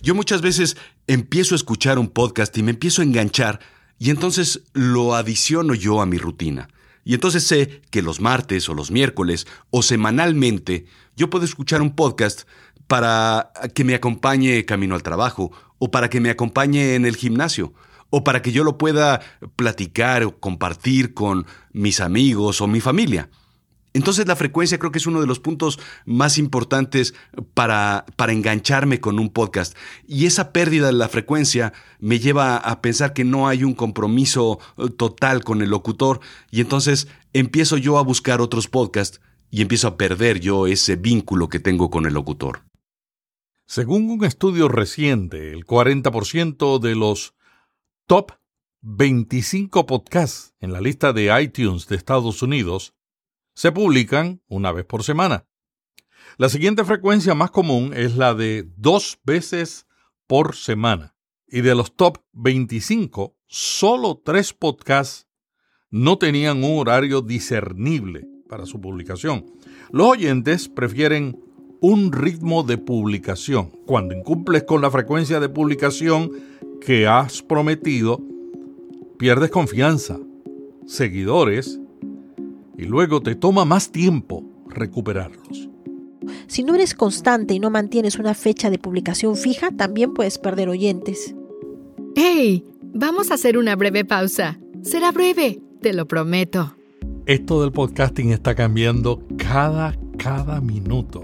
Yo 0.00 0.14
muchas 0.14 0.40
veces 0.42 0.76
empiezo 1.06 1.54
a 1.54 1.56
escuchar 1.56 1.98
un 1.98 2.08
podcast 2.08 2.56
y 2.56 2.62
me 2.62 2.70
empiezo 2.70 3.02
a 3.02 3.04
enganchar 3.04 3.60
y 3.98 4.10
entonces 4.10 4.64
lo 4.72 5.14
adiciono 5.14 5.74
yo 5.74 6.00
a 6.00 6.06
mi 6.06 6.18
rutina. 6.18 6.68
Y 7.04 7.14
entonces 7.14 7.46
sé 7.46 7.82
que 7.90 8.02
los 8.02 8.20
martes 8.20 8.68
o 8.68 8.74
los 8.74 8.90
miércoles 8.90 9.46
o 9.70 9.82
semanalmente 9.82 10.86
yo 11.16 11.30
puedo 11.30 11.44
escuchar 11.44 11.82
un 11.82 11.94
podcast 11.94 12.42
para 12.86 13.52
que 13.74 13.84
me 13.84 13.94
acompañe 13.94 14.64
camino 14.64 14.94
al 14.94 15.02
trabajo 15.02 15.52
o 15.78 15.90
para 15.90 16.10
que 16.10 16.20
me 16.20 16.30
acompañe 16.30 16.94
en 16.94 17.06
el 17.06 17.16
gimnasio 17.16 17.72
o 18.10 18.24
para 18.24 18.42
que 18.42 18.52
yo 18.52 18.64
lo 18.64 18.78
pueda 18.78 19.20
platicar 19.56 20.24
o 20.24 20.38
compartir 20.38 21.14
con 21.14 21.46
mis 21.72 22.00
amigos 22.00 22.60
o 22.60 22.66
mi 22.66 22.80
familia. 22.80 23.28
Entonces 23.94 24.28
la 24.28 24.36
frecuencia 24.36 24.78
creo 24.78 24.92
que 24.92 24.98
es 24.98 25.06
uno 25.06 25.20
de 25.20 25.26
los 25.26 25.40
puntos 25.40 25.80
más 26.04 26.38
importantes 26.38 27.14
para, 27.54 28.04
para, 28.16 28.32
engancharme 28.32 29.00
con 29.00 29.18
un 29.18 29.30
podcast. 29.30 29.76
Y 30.06 30.26
esa 30.26 30.52
pérdida 30.52 30.86
de 30.86 30.92
la 30.92 31.08
frecuencia 31.08 31.72
me 31.98 32.18
lleva 32.18 32.58
a 32.58 32.82
pensar 32.82 33.12
que 33.12 33.24
no 33.24 33.48
hay 33.48 33.64
un 33.64 33.74
compromiso 33.74 34.60
eh, 34.76 34.90
total 34.90 35.42
con 35.42 35.62
el 35.62 35.70
locutor 35.70 36.20
y 36.50 36.60
entonces 36.60 37.08
empiezo 37.32 37.76
yo 37.76 37.98
a 37.98 38.02
buscar 38.02 38.40
otros 38.40 38.68
podcasts 38.68 39.20
y 39.50 39.62
empiezo 39.62 39.88
a 39.88 39.96
perder 39.96 40.38
yo 40.38 40.66
ese 40.66 40.96
vínculo 40.96 41.48
que 41.48 41.58
tengo 41.58 41.90
con 41.90 42.06
el 42.06 42.14
locutor. 42.14 42.67
Según 43.70 44.08
un 44.08 44.24
estudio 44.24 44.66
reciente, 44.68 45.52
el 45.52 45.66
40% 45.66 46.78
de 46.78 46.94
los 46.94 47.34
top 48.06 48.32
25 48.80 49.84
podcasts 49.84 50.54
en 50.58 50.72
la 50.72 50.80
lista 50.80 51.12
de 51.12 51.38
iTunes 51.42 51.86
de 51.86 51.96
Estados 51.96 52.40
Unidos 52.40 52.94
se 53.54 53.70
publican 53.70 54.40
una 54.48 54.72
vez 54.72 54.86
por 54.86 55.04
semana. 55.04 55.46
La 56.38 56.48
siguiente 56.48 56.82
frecuencia 56.82 57.34
más 57.34 57.50
común 57.50 57.92
es 57.94 58.16
la 58.16 58.32
de 58.32 58.66
dos 58.78 59.18
veces 59.22 59.86
por 60.26 60.56
semana. 60.56 61.14
Y 61.46 61.60
de 61.60 61.74
los 61.74 61.94
top 61.94 62.24
25, 62.32 63.36
solo 63.48 64.22
tres 64.24 64.54
podcasts 64.54 65.28
no 65.90 66.16
tenían 66.16 66.64
un 66.64 66.78
horario 66.78 67.20
discernible 67.20 68.26
para 68.48 68.64
su 68.64 68.80
publicación. 68.80 69.44
Los 69.90 70.06
oyentes 70.08 70.70
prefieren 70.70 71.38
un 71.80 72.12
ritmo 72.12 72.62
de 72.62 72.78
publicación. 72.78 73.70
Cuando 73.86 74.14
incumples 74.14 74.64
con 74.64 74.80
la 74.80 74.90
frecuencia 74.90 75.40
de 75.40 75.48
publicación 75.48 76.30
que 76.80 77.06
has 77.06 77.42
prometido, 77.42 78.20
pierdes 79.18 79.50
confianza, 79.50 80.18
seguidores 80.86 81.80
y 82.76 82.84
luego 82.84 83.20
te 83.20 83.34
toma 83.34 83.64
más 83.64 83.90
tiempo 83.90 84.44
recuperarlos. 84.68 85.68
Si 86.46 86.62
no 86.62 86.74
eres 86.74 86.94
constante 86.94 87.54
y 87.54 87.58
no 87.58 87.70
mantienes 87.70 88.18
una 88.18 88.34
fecha 88.34 88.70
de 88.70 88.78
publicación 88.78 89.36
fija, 89.36 89.70
también 89.70 90.14
puedes 90.14 90.38
perder 90.38 90.68
oyentes. 90.68 91.34
¡Hey! 92.14 92.64
Vamos 92.94 93.30
a 93.30 93.34
hacer 93.34 93.58
una 93.58 93.76
breve 93.76 94.04
pausa. 94.04 94.58
Será 94.82 95.12
breve, 95.12 95.60
te 95.80 95.92
lo 95.92 96.06
prometo. 96.08 96.74
Esto 97.26 97.60
del 97.60 97.72
podcasting 97.72 98.32
está 98.32 98.54
cambiando 98.54 99.22
cada, 99.36 99.94
cada 100.16 100.60
minuto. 100.60 101.22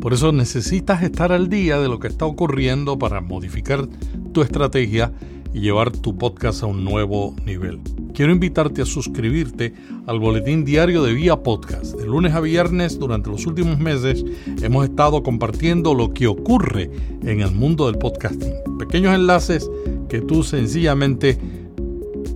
Por 0.00 0.12
eso 0.12 0.32
necesitas 0.32 1.02
estar 1.02 1.32
al 1.32 1.48
día 1.48 1.78
de 1.78 1.88
lo 1.88 1.98
que 1.98 2.08
está 2.08 2.26
ocurriendo 2.26 2.98
para 2.98 3.20
modificar 3.20 3.86
tu 4.32 4.42
estrategia 4.42 5.12
y 5.52 5.60
llevar 5.60 5.90
tu 5.90 6.16
podcast 6.16 6.62
a 6.62 6.66
un 6.66 6.84
nuevo 6.84 7.34
nivel 7.44 7.80
quiero 8.16 8.32
invitarte 8.32 8.80
a 8.80 8.86
suscribirte 8.86 9.74
al 10.06 10.18
boletín 10.18 10.64
diario 10.64 11.02
de 11.02 11.12
Vía 11.12 11.36
Podcast. 11.42 11.98
De 11.98 12.06
lunes 12.06 12.32
a 12.32 12.40
viernes, 12.40 12.98
durante 12.98 13.28
los 13.28 13.46
últimos 13.46 13.78
meses, 13.78 14.24
hemos 14.62 14.88
estado 14.88 15.22
compartiendo 15.22 15.92
lo 15.92 16.14
que 16.14 16.26
ocurre 16.26 16.90
en 17.22 17.42
el 17.42 17.50
mundo 17.50 17.86
del 17.86 17.98
podcasting. 17.98 18.54
Pequeños 18.78 19.14
enlaces 19.14 19.70
que 20.08 20.22
tú 20.22 20.42
sencillamente 20.44 21.38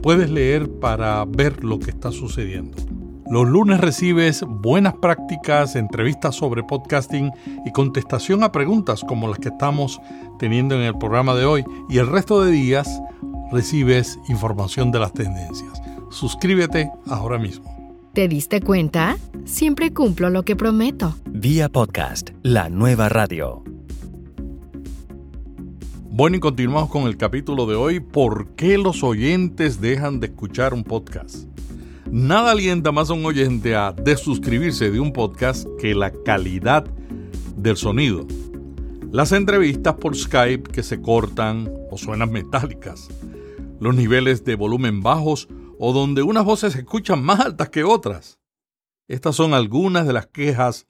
puedes 0.02 0.28
leer 0.28 0.68
para 0.68 1.24
ver 1.24 1.64
lo 1.64 1.78
que 1.78 1.90
está 1.90 2.12
sucediendo. 2.12 2.89
Los 3.30 3.46
lunes 3.46 3.80
recibes 3.80 4.42
buenas 4.44 4.94
prácticas, 4.94 5.76
entrevistas 5.76 6.34
sobre 6.34 6.64
podcasting 6.64 7.30
y 7.64 7.70
contestación 7.70 8.42
a 8.42 8.50
preguntas 8.50 9.02
como 9.06 9.28
las 9.28 9.38
que 9.38 9.50
estamos 9.50 10.00
teniendo 10.40 10.74
en 10.74 10.80
el 10.80 10.98
programa 10.98 11.36
de 11.36 11.44
hoy. 11.44 11.64
Y 11.88 11.98
el 11.98 12.08
resto 12.08 12.42
de 12.42 12.50
días 12.50 13.00
recibes 13.52 14.18
información 14.28 14.90
de 14.90 14.98
las 14.98 15.12
tendencias. 15.12 15.80
Suscríbete 16.10 16.90
ahora 17.06 17.38
mismo. 17.38 18.10
¿Te 18.14 18.26
diste 18.26 18.60
cuenta? 18.60 19.16
Siempre 19.44 19.94
cumplo 19.94 20.28
lo 20.28 20.42
que 20.42 20.56
prometo. 20.56 21.14
Vía 21.26 21.68
podcast, 21.68 22.30
la 22.42 22.68
nueva 22.68 23.08
radio. 23.08 23.62
Bueno, 26.10 26.36
y 26.36 26.40
continuamos 26.40 26.90
con 26.90 27.04
el 27.04 27.16
capítulo 27.16 27.66
de 27.66 27.76
hoy, 27.76 28.00
¿por 28.00 28.56
qué 28.56 28.76
los 28.76 29.04
oyentes 29.04 29.80
dejan 29.80 30.18
de 30.18 30.26
escuchar 30.26 30.74
un 30.74 30.82
podcast? 30.82 31.46
Nada 32.12 32.50
alienta 32.50 32.90
más 32.90 33.08
a 33.10 33.12
un 33.12 33.24
oyente 33.24 33.76
a 33.76 33.92
desuscribirse 33.92 34.90
de 34.90 34.98
un 34.98 35.12
podcast 35.12 35.68
que 35.78 35.94
la 35.94 36.10
calidad 36.10 36.84
del 37.56 37.76
sonido. 37.76 38.26
Las 39.12 39.30
entrevistas 39.30 39.94
por 39.94 40.16
Skype 40.16 40.72
que 40.72 40.82
se 40.82 41.00
cortan 41.00 41.72
o 41.88 41.96
suenan 41.96 42.32
metálicas 42.32 43.08
los 43.78 43.94
niveles 43.94 44.44
de 44.44 44.56
volumen 44.56 45.02
bajos 45.02 45.48
o 45.78 45.92
donde 45.92 46.22
unas 46.22 46.44
voces 46.44 46.72
se 46.72 46.80
escuchan 46.80 47.22
más 47.22 47.40
altas 47.40 47.70
que 47.70 47.84
otras. 47.84 48.40
Estas 49.06 49.36
son 49.36 49.54
algunas 49.54 50.04
de 50.04 50.12
las 50.12 50.26
quejas 50.26 50.88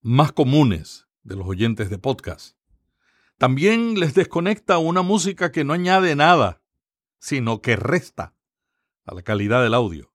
más 0.00 0.30
comunes 0.30 1.08
de 1.24 1.34
los 1.34 1.48
oyentes 1.48 1.90
de 1.90 1.98
podcast. 1.98 2.56
También 3.38 3.98
les 3.98 4.14
desconecta 4.14 4.78
una 4.78 5.02
música 5.02 5.50
que 5.50 5.64
no 5.64 5.72
añade 5.72 6.14
nada, 6.14 6.62
sino 7.18 7.60
que 7.60 7.74
resta 7.74 8.34
a 9.04 9.14
la 9.14 9.22
calidad 9.22 9.62
del 9.62 9.74
audio. 9.74 10.09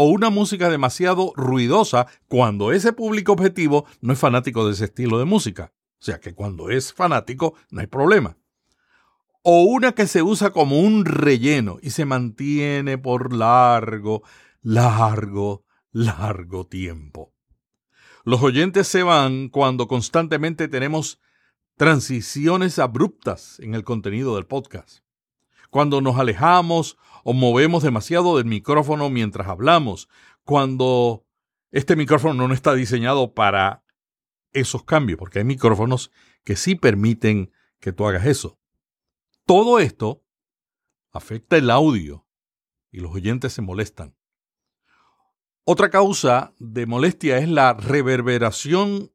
O 0.00 0.04
una 0.04 0.30
música 0.30 0.68
demasiado 0.68 1.32
ruidosa 1.34 2.06
cuando 2.28 2.70
ese 2.70 2.92
público 2.92 3.32
objetivo 3.32 3.86
no 4.00 4.12
es 4.12 4.18
fanático 4.20 4.64
de 4.64 4.74
ese 4.74 4.84
estilo 4.84 5.18
de 5.18 5.24
música. 5.24 5.72
O 6.00 6.04
sea 6.04 6.20
que 6.20 6.34
cuando 6.34 6.70
es 6.70 6.92
fanático 6.92 7.54
no 7.70 7.80
hay 7.80 7.88
problema 7.88 8.36
o 9.50 9.62
una 9.62 9.92
que 9.92 10.06
se 10.06 10.22
usa 10.22 10.50
como 10.50 10.78
un 10.78 11.06
relleno 11.06 11.78
y 11.80 11.88
se 11.88 12.04
mantiene 12.04 12.98
por 12.98 13.32
largo, 13.32 14.22
largo, 14.60 15.64
largo 15.90 16.66
tiempo. 16.66 17.32
Los 18.24 18.42
oyentes 18.42 18.88
se 18.88 19.02
van 19.02 19.48
cuando 19.48 19.88
constantemente 19.88 20.68
tenemos 20.68 21.18
transiciones 21.78 22.78
abruptas 22.78 23.58
en 23.60 23.74
el 23.74 23.84
contenido 23.84 24.34
del 24.34 24.44
podcast. 24.44 24.98
Cuando 25.70 26.00
nos 26.00 26.18
alejamos 26.18 26.96
o 27.24 27.32
movemos 27.32 27.82
demasiado 27.82 28.36
del 28.36 28.46
micrófono 28.46 29.10
mientras 29.10 29.48
hablamos. 29.48 30.08
Cuando 30.44 31.26
este 31.70 31.96
micrófono 31.96 32.48
no 32.48 32.54
está 32.54 32.74
diseñado 32.74 33.34
para 33.34 33.84
esos 34.52 34.84
cambios, 34.84 35.18
porque 35.18 35.40
hay 35.40 35.44
micrófonos 35.44 36.10
que 36.44 36.56
sí 36.56 36.74
permiten 36.74 37.52
que 37.80 37.92
tú 37.92 38.06
hagas 38.06 38.26
eso. 38.26 38.58
Todo 39.44 39.78
esto 39.78 40.24
afecta 41.12 41.56
el 41.56 41.70
audio 41.70 42.26
y 42.90 43.00
los 43.00 43.14
oyentes 43.14 43.52
se 43.52 43.62
molestan. 43.62 44.16
Otra 45.64 45.90
causa 45.90 46.54
de 46.58 46.86
molestia 46.86 47.38
es 47.38 47.48
la 47.48 47.74
reverberación 47.74 49.12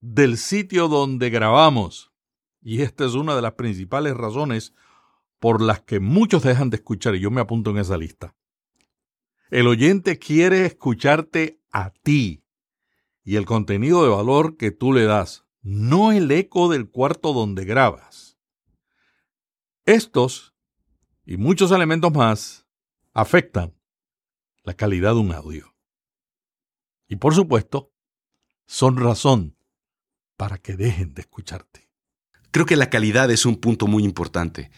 del 0.00 0.38
sitio 0.38 0.86
donde 0.86 1.30
grabamos. 1.30 2.12
Y 2.60 2.82
esta 2.82 3.04
es 3.04 3.14
una 3.14 3.34
de 3.34 3.42
las 3.42 3.54
principales 3.54 4.16
razones 4.16 4.72
por 5.44 5.60
las 5.60 5.82
que 5.82 6.00
muchos 6.00 6.42
dejan 6.42 6.70
de 6.70 6.76
escuchar, 6.76 7.14
y 7.14 7.20
yo 7.20 7.30
me 7.30 7.42
apunto 7.42 7.68
en 7.68 7.76
esa 7.76 7.98
lista. 7.98 8.34
El 9.50 9.66
oyente 9.66 10.18
quiere 10.18 10.64
escucharte 10.64 11.60
a 11.70 11.90
ti 11.90 12.46
y 13.24 13.36
el 13.36 13.44
contenido 13.44 14.02
de 14.04 14.08
valor 14.08 14.56
que 14.56 14.70
tú 14.70 14.94
le 14.94 15.04
das, 15.04 15.44
no 15.60 16.12
el 16.12 16.30
eco 16.30 16.70
del 16.70 16.88
cuarto 16.88 17.34
donde 17.34 17.66
grabas. 17.66 18.38
Estos 19.84 20.54
y 21.26 21.36
muchos 21.36 21.72
elementos 21.72 22.10
más 22.14 22.66
afectan 23.12 23.74
la 24.62 24.72
calidad 24.72 25.12
de 25.12 25.20
un 25.20 25.32
audio. 25.32 25.74
Y 27.06 27.16
por 27.16 27.34
supuesto, 27.34 27.92
son 28.64 28.96
razón 28.96 29.58
para 30.38 30.56
que 30.56 30.74
dejen 30.74 31.12
de 31.12 31.20
escucharte. 31.20 31.90
Creo 32.50 32.64
que 32.64 32.76
la 32.76 32.88
calidad 32.88 33.30
es 33.30 33.44
un 33.44 33.56
punto 33.56 33.86
muy 33.86 34.04
importante. 34.04 34.70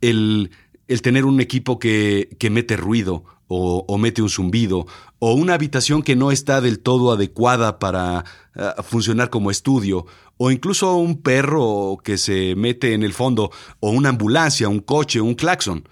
El, 0.00 0.50
el 0.88 1.02
tener 1.02 1.24
un 1.24 1.40
equipo 1.40 1.78
que, 1.78 2.36
que 2.38 2.50
mete 2.50 2.76
ruido 2.76 3.24
o, 3.52 3.98
mete 3.98 4.22
un 4.22 4.30
zumbido 4.30 4.86
o 5.18 5.34
una 5.34 5.54
habitación 5.54 6.02
que 6.02 6.14
no 6.14 6.30
está 6.30 6.60
del 6.60 6.78
todo 6.78 7.10
adecuada 7.10 7.80
para 7.80 8.24
uh, 8.54 8.82
funcionar 8.84 9.28
como 9.28 9.50
estudio 9.50 10.06
o 10.36 10.50
incluso 10.50 10.94
un 10.94 11.20
perro 11.20 11.98
que 12.02 12.16
se 12.16 12.54
mete 12.56 12.94
en 12.94 13.02
el 13.02 13.12
fondo, 13.12 13.50
o 13.80 13.90
una 13.90 14.08
ambulancia, 14.08 14.70
un 14.70 14.80
coche, 14.80 15.20
un 15.20 15.34
claxon. 15.34 15.86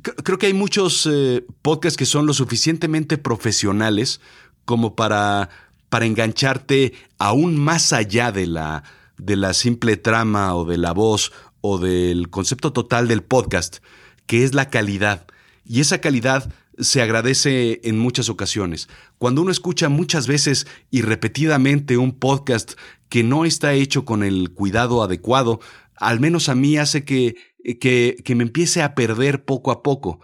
Creo 0.00 0.38
que 0.38 0.46
hay 0.46 0.54
muchos 0.54 1.06
eh, 1.10 1.44
podcasts 1.60 1.98
que 1.98 2.06
son 2.06 2.24
lo 2.24 2.32
suficientemente 2.32 3.18
profesionales 3.18 4.22
como 4.64 4.96
para, 4.96 5.50
para 5.90 6.06
engancharte 6.06 6.94
aún 7.18 7.58
más 7.58 7.92
allá 7.92 8.32
de 8.32 8.46
la, 8.46 8.82
de 9.18 9.36
la 9.36 9.52
simple 9.52 9.98
trama 9.98 10.54
o 10.54 10.64
de 10.64 10.78
la 10.78 10.92
voz 10.92 11.30
o 11.60 11.78
del 11.78 12.30
concepto 12.30 12.72
total 12.72 13.08
del 13.08 13.22
podcast, 13.22 13.78
que 14.26 14.44
es 14.44 14.54
la 14.54 14.70
calidad. 14.70 15.26
Y 15.64 15.80
esa 15.80 16.00
calidad 16.00 16.52
se 16.78 17.02
agradece 17.02 17.80
en 17.84 17.98
muchas 17.98 18.28
ocasiones. 18.28 18.88
Cuando 19.18 19.42
uno 19.42 19.50
escucha 19.50 19.88
muchas 19.88 20.26
veces 20.26 20.66
y 20.90 21.02
repetidamente 21.02 21.96
un 21.96 22.18
podcast 22.18 22.72
que 23.08 23.22
no 23.22 23.44
está 23.44 23.74
hecho 23.74 24.04
con 24.04 24.22
el 24.22 24.52
cuidado 24.52 25.02
adecuado, 25.02 25.60
al 25.96 26.20
menos 26.20 26.48
a 26.48 26.54
mí 26.54 26.78
hace 26.78 27.04
que, 27.04 27.36
que, 27.80 28.16
que 28.24 28.34
me 28.34 28.44
empiece 28.44 28.82
a 28.82 28.94
perder 28.94 29.44
poco 29.44 29.70
a 29.70 29.82
poco. 29.82 30.20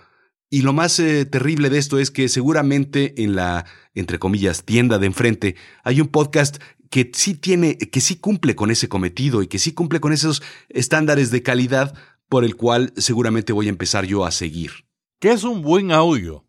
Y 0.49 0.63
lo 0.63 0.73
más 0.73 0.99
eh, 1.01 1.25
terrible 1.27 1.71
de 1.71 1.79
esto 1.79 1.99
es 1.99 2.11
que 2.13 2.29
seguramente 2.29 3.23
en 3.23 3.35
la, 3.35 3.67
entre 3.95 4.19
comillas, 4.19 4.65
tienda 4.65 4.99
de 4.99 5.07
enfrente, 5.07 5.57
hay 5.83 6.01
un 6.01 6.07
podcast 6.07 6.59
que 6.91 7.11
sí 7.15 7.35
tiene, 7.35 7.79
que 7.79 8.01
sí 8.01 8.17
cumple 8.17 8.55
con 8.55 8.71
ese 8.71 8.89
cometido 8.89 9.43
y 9.43 9.47
que 9.47 9.59
sí 9.59 9.73
cumple 9.73 10.01
con 10.01 10.13
esos 10.13 10.43
estándares 10.69 11.31
de 11.31 11.43
calidad 11.43 11.95
por 12.29 12.45
el 12.45 12.57
cual 12.57 12.93
seguramente 12.97 13.53
voy 13.53 13.67
a 13.67 13.71
empezar 13.71 14.05
yo 14.05 14.25
a 14.25 14.31
seguir. 14.31 14.87
¿Qué 15.19 15.33
es 15.33 15.45
un 15.45 15.63
buen 15.63 15.93
audio? 15.93 16.45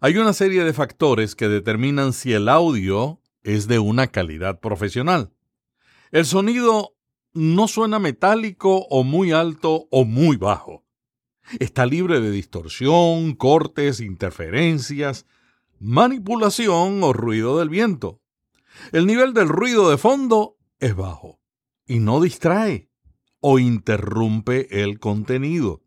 Hay 0.00 0.16
una 0.16 0.32
serie 0.32 0.64
de 0.64 0.72
factores 0.72 1.34
que 1.34 1.48
determinan 1.48 2.12
si 2.12 2.32
el 2.32 2.48
audio 2.48 3.20
es 3.42 3.68
de 3.68 3.78
una 3.78 4.06
calidad 4.08 4.60
profesional. 4.60 5.32
El 6.10 6.24
sonido 6.24 6.96
no 7.34 7.68
suena 7.68 7.98
metálico 7.98 8.86
o 8.90 9.04
muy 9.04 9.32
alto 9.32 9.86
o 9.90 10.04
muy 10.04 10.36
bajo. 10.36 10.84
Está 11.58 11.86
libre 11.86 12.20
de 12.20 12.30
distorsión, 12.30 13.34
cortes, 13.34 14.00
interferencias, 14.00 15.26
manipulación 15.78 17.02
o 17.02 17.12
ruido 17.12 17.58
del 17.58 17.68
viento. 17.68 18.20
El 18.92 19.06
nivel 19.06 19.34
del 19.34 19.48
ruido 19.48 19.90
de 19.90 19.98
fondo 19.98 20.56
es 20.80 20.94
bajo 20.94 21.40
y 21.86 21.98
no 21.98 22.20
distrae 22.20 22.90
o 23.40 23.58
interrumpe 23.58 24.82
el 24.82 24.98
contenido. 24.98 25.82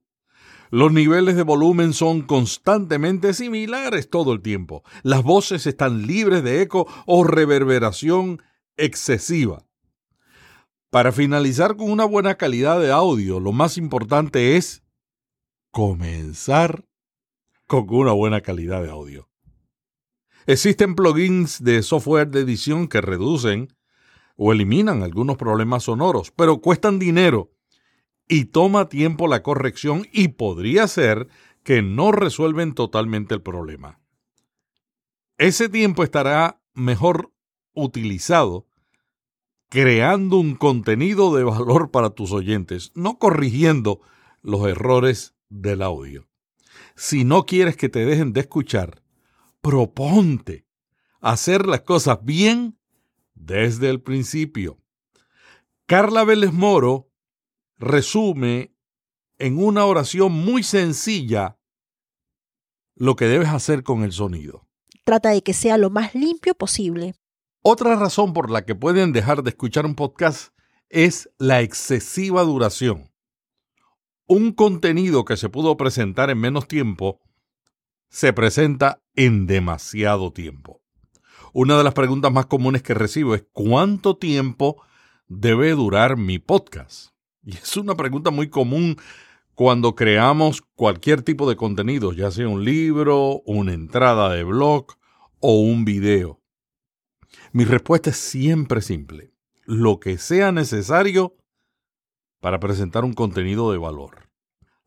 Los 0.69 0.93
niveles 0.93 1.35
de 1.35 1.43
volumen 1.43 1.93
son 1.93 2.21
constantemente 2.21 3.33
similares 3.33 4.09
todo 4.09 4.31
el 4.31 4.41
tiempo. 4.41 4.83
Las 5.03 5.21
voces 5.21 5.67
están 5.67 6.07
libres 6.07 6.43
de 6.43 6.61
eco 6.61 6.87
o 7.05 7.25
reverberación 7.25 8.41
excesiva. 8.77 9.65
Para 10.89 11.11
finalizar 11.11 11.75
con 11.75 11.91
una 11.91 12.05
buena 12.05 12.35
calidad 12.35 12.79
de 12.79 12.91
audio, 12.91 13.39
lo 13.39 13.51
más 13.51 13.77
importante 13.77 14.55
es 14.55 14.83
comenzar 15.71 16.85
con 17.67 17.85
una 17.89 18.11
buena 18.11 18.41
calidad 18.41 18.83
de 18.83 18.89
audio. 18.89 19.30
Existen 20.47 20.95
plugins 20.95 21.63
de 21.63 21.83
software 21.83 22.29
de 22.29 22.41
edición 22.41 22.87
que 22.87 23.01
reducen 23.01 23.75
o 24.35 24.51
eliminan 24.51 25.03
algunos 25.03 25.37
problemas 25.37 25.83
sonoros, 25.83 26.31
pero 26.31 26.61
cuestan 26.61 26.99
dinero 26.99 27.51
y 28.27 28.45
toma 28.45 28.89
tiempo 28.89 29.27
la 29.27 29.43
corrección 29.43 30.07
y 30.11 30.29
podría 30.29 30.87
ser 30.87 31.27
que 31.63 31.81
no 31.81 32.11
resuelven 32.11 32.73
totalmente 32.73 33.35
el 33.35 33.41
problema. 33.41 33.99
Ese 35.37 35.69
tiempo 35.69 36.03
estará 36.03 36.61
mejor 36.73 37.31
utilizado 37.73 38.67
creando 39.69 40.37
un 40.37 40.55
contenido 40.55 41.33
de 41.35 41.43
valor 41.45 41.91
para 41.91 42.09
tus 42.09 42.31
oyentes, 42.33 42.91
no 42.93 43.17
corrigiendo 43.19 44.01
los 44.41 44.67
errores 44.67 45.33
del 45.49 45.81
audio. 45.81 46.27
Si 46.95 47.23
no 47.23 47.45
quieres 47.45 47.77
que 47.77 47.87
te 47.87 48.05
dejen 48.05 48.33
de 48.33 48.41
escuchar, 48.41 49.00
proponte 49.61 50.65
hacer 51.19 51.67
las 51.67 51.81
cosas 51.81 52.19
bien 52.23 52.79
desde 53.33 53.89
el 53.89 54.01
principio. 54.01 54.79
Carla 55.85 56.23
Vélez 56.23 56.51
Moro 56.51 57.09
resume 57.77 58.75
en 59.37 59.57
una 59.57 59.85
oración 59.85 60.31
muy 60.31 60.63
sencilla 60.63 61.57
lo 62.95 63.15
que 63.15 63.25
debes 63.25 63.49
hacer 63.49 63.83
con 63.83 64.03
el 64.03 64.11
sonido. 64.11 64.67
Trata 65.03 65.29
de 65.29 65.41
que 65.41 65.53
sea 65.53 65.77
lo 65.77 65.89
más 65.89 66.13
limpio 66.13 66.53
posible. 66.53 67.15
Otra 67.63 67.95
razón 67.95 68.33
por 68.33 68.49
la 68.51 68.65
que 68.65 68.75
pueden 68.75 69.13
dejar 69.13 69.43
de 69.43 69.49
escuchar 69.49 69.85
un 69.85 69.95
podcast 69.95 70.53
es 70.89 71.29
la 71.37 71.61
excesiva 71.61 72.43
duración. 72.43 73.11
Un 74.27 74.51
contenido 74.51 75.25
que 75.25 75.37
se 75.37 75.49
pudo 75.49 75.75
presentar 75.77 76.29
en 76.29 76.39
menos 76.39 76.67
tiempo 76.67 77.19
se 78.11 78.33
presenta 78.33 79.01
en 79.15 79.47
demasiado 79.47 80.33
tiempo. 80.33 80.81
Una 81.53 81.77
de 81.77 81.83
las 81.85 81.93
preguntas 81.93 82.31
más 82.31 82.45
comunes 82.45 82.83
que 82.83 82.93
recibo 82.93 83.35
es 83.35 83.45
¿cuánto 83.53 84.17
tiempo 84.17 84.83
debe 85.27 85.71
durar 85.71 86.17
mi 86.17 86.37
podcast? 86.37 87.13
Y 87.43 87.55
es 87.55 87.77
una 87.77 87.95
pregunta 87.95 88.29
muy 88.29 88.49
común 88.49 88.97
cuando 89.55 89.95
creamos 89.95 90.61
cualquier 90.75 91.21
tipo 91.21 91.49
de 91.49 91.55
contenido, 91.55 92.11
ya 92.11 92.31
sea 92.31 92.49
un 92.49 92.65
libro, 92.65 93.41
una 93.45 93.73
entrada 93.73 94.29
de 94.29 94.43
blog 94.43 94.87
o 95.39 95.61
un 95.61 95.85
video. 95.85 96.41
Mi 97.53 97.63
respuesta 97.63 98.09
es 98.09 98.17
siempre 98.17 98.81
simple. 98.81 99.33
Lo 99.63 100.01
que 100.01 100.17
sea 100.17 100.51
necesario 100.51 101.37
para 102.41 102.59
presentar 102.59 103.05
un 103.05 103.13
contenido 103.13 103.71
de 103.71 103.77
valor. 103.77 104.30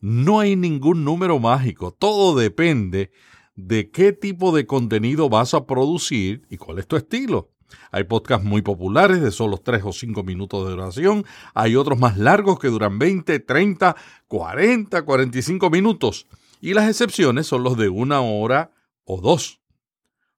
No 0.05 0.41
hay 0.41 0.55
ningún 0.55 1.03
número 1.03 1.39
mágico. 1.39 1.91
Todo 1.91 2.39
depende 2.39 3.11
de 3.57 3.91
qué 3.91 4.13
tipo 4.13 4.55
de 4.55 4.67
contenido 4.67 5.31
vas 5.31 5.55
a 5.55 5.65
producir 5.65 6.43
y 6.51 6.59
cuál 6.59 6.79
es 6.79 6.87
tu 6.87 6.97
estilo. 6.97 7.53
Hay 7.91 8.05
podcasts 8.05 8.45
muy 8.45 8.61
populares 8.61 9.23
de 9.23 9.31
solo 9.31 9.57
3 9.57 9.83
o 9.83 9.93
5 9.93 10.23
minutos 10.23 10.67
de 10.67 10.73
duración. 10.73 11.25
Hay 11.55 11.75
otros 11.75 11.99
más 11.99 12.19
largos 12.19 12.59
que 12.59 12.69
duran 12.69 12.99
20, 12.99 13.41
30, 13.41 13.97
40, 14.29 15.03
45 15.07 15.71
minutos. 15.71 16.27
Y 16.61 16.75
las 16.75 16.87
excepciones 16.87 17.47
son 17.47 17.63
los 17.63 17.79
de 17.79 17.89
una 17.89 18.21
hora 18.21 18.73
o 19.07 19.23
dos 19.23 19.63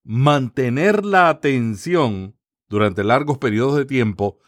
mantener 0.05 1.05
la 1.05 1.29
atención 1.29 2.37
durante 2.69 3.03
largos 3.03 3.39
periodos 3.39 3.77
de 3.77 3.85
tiempo, 3.85 4.39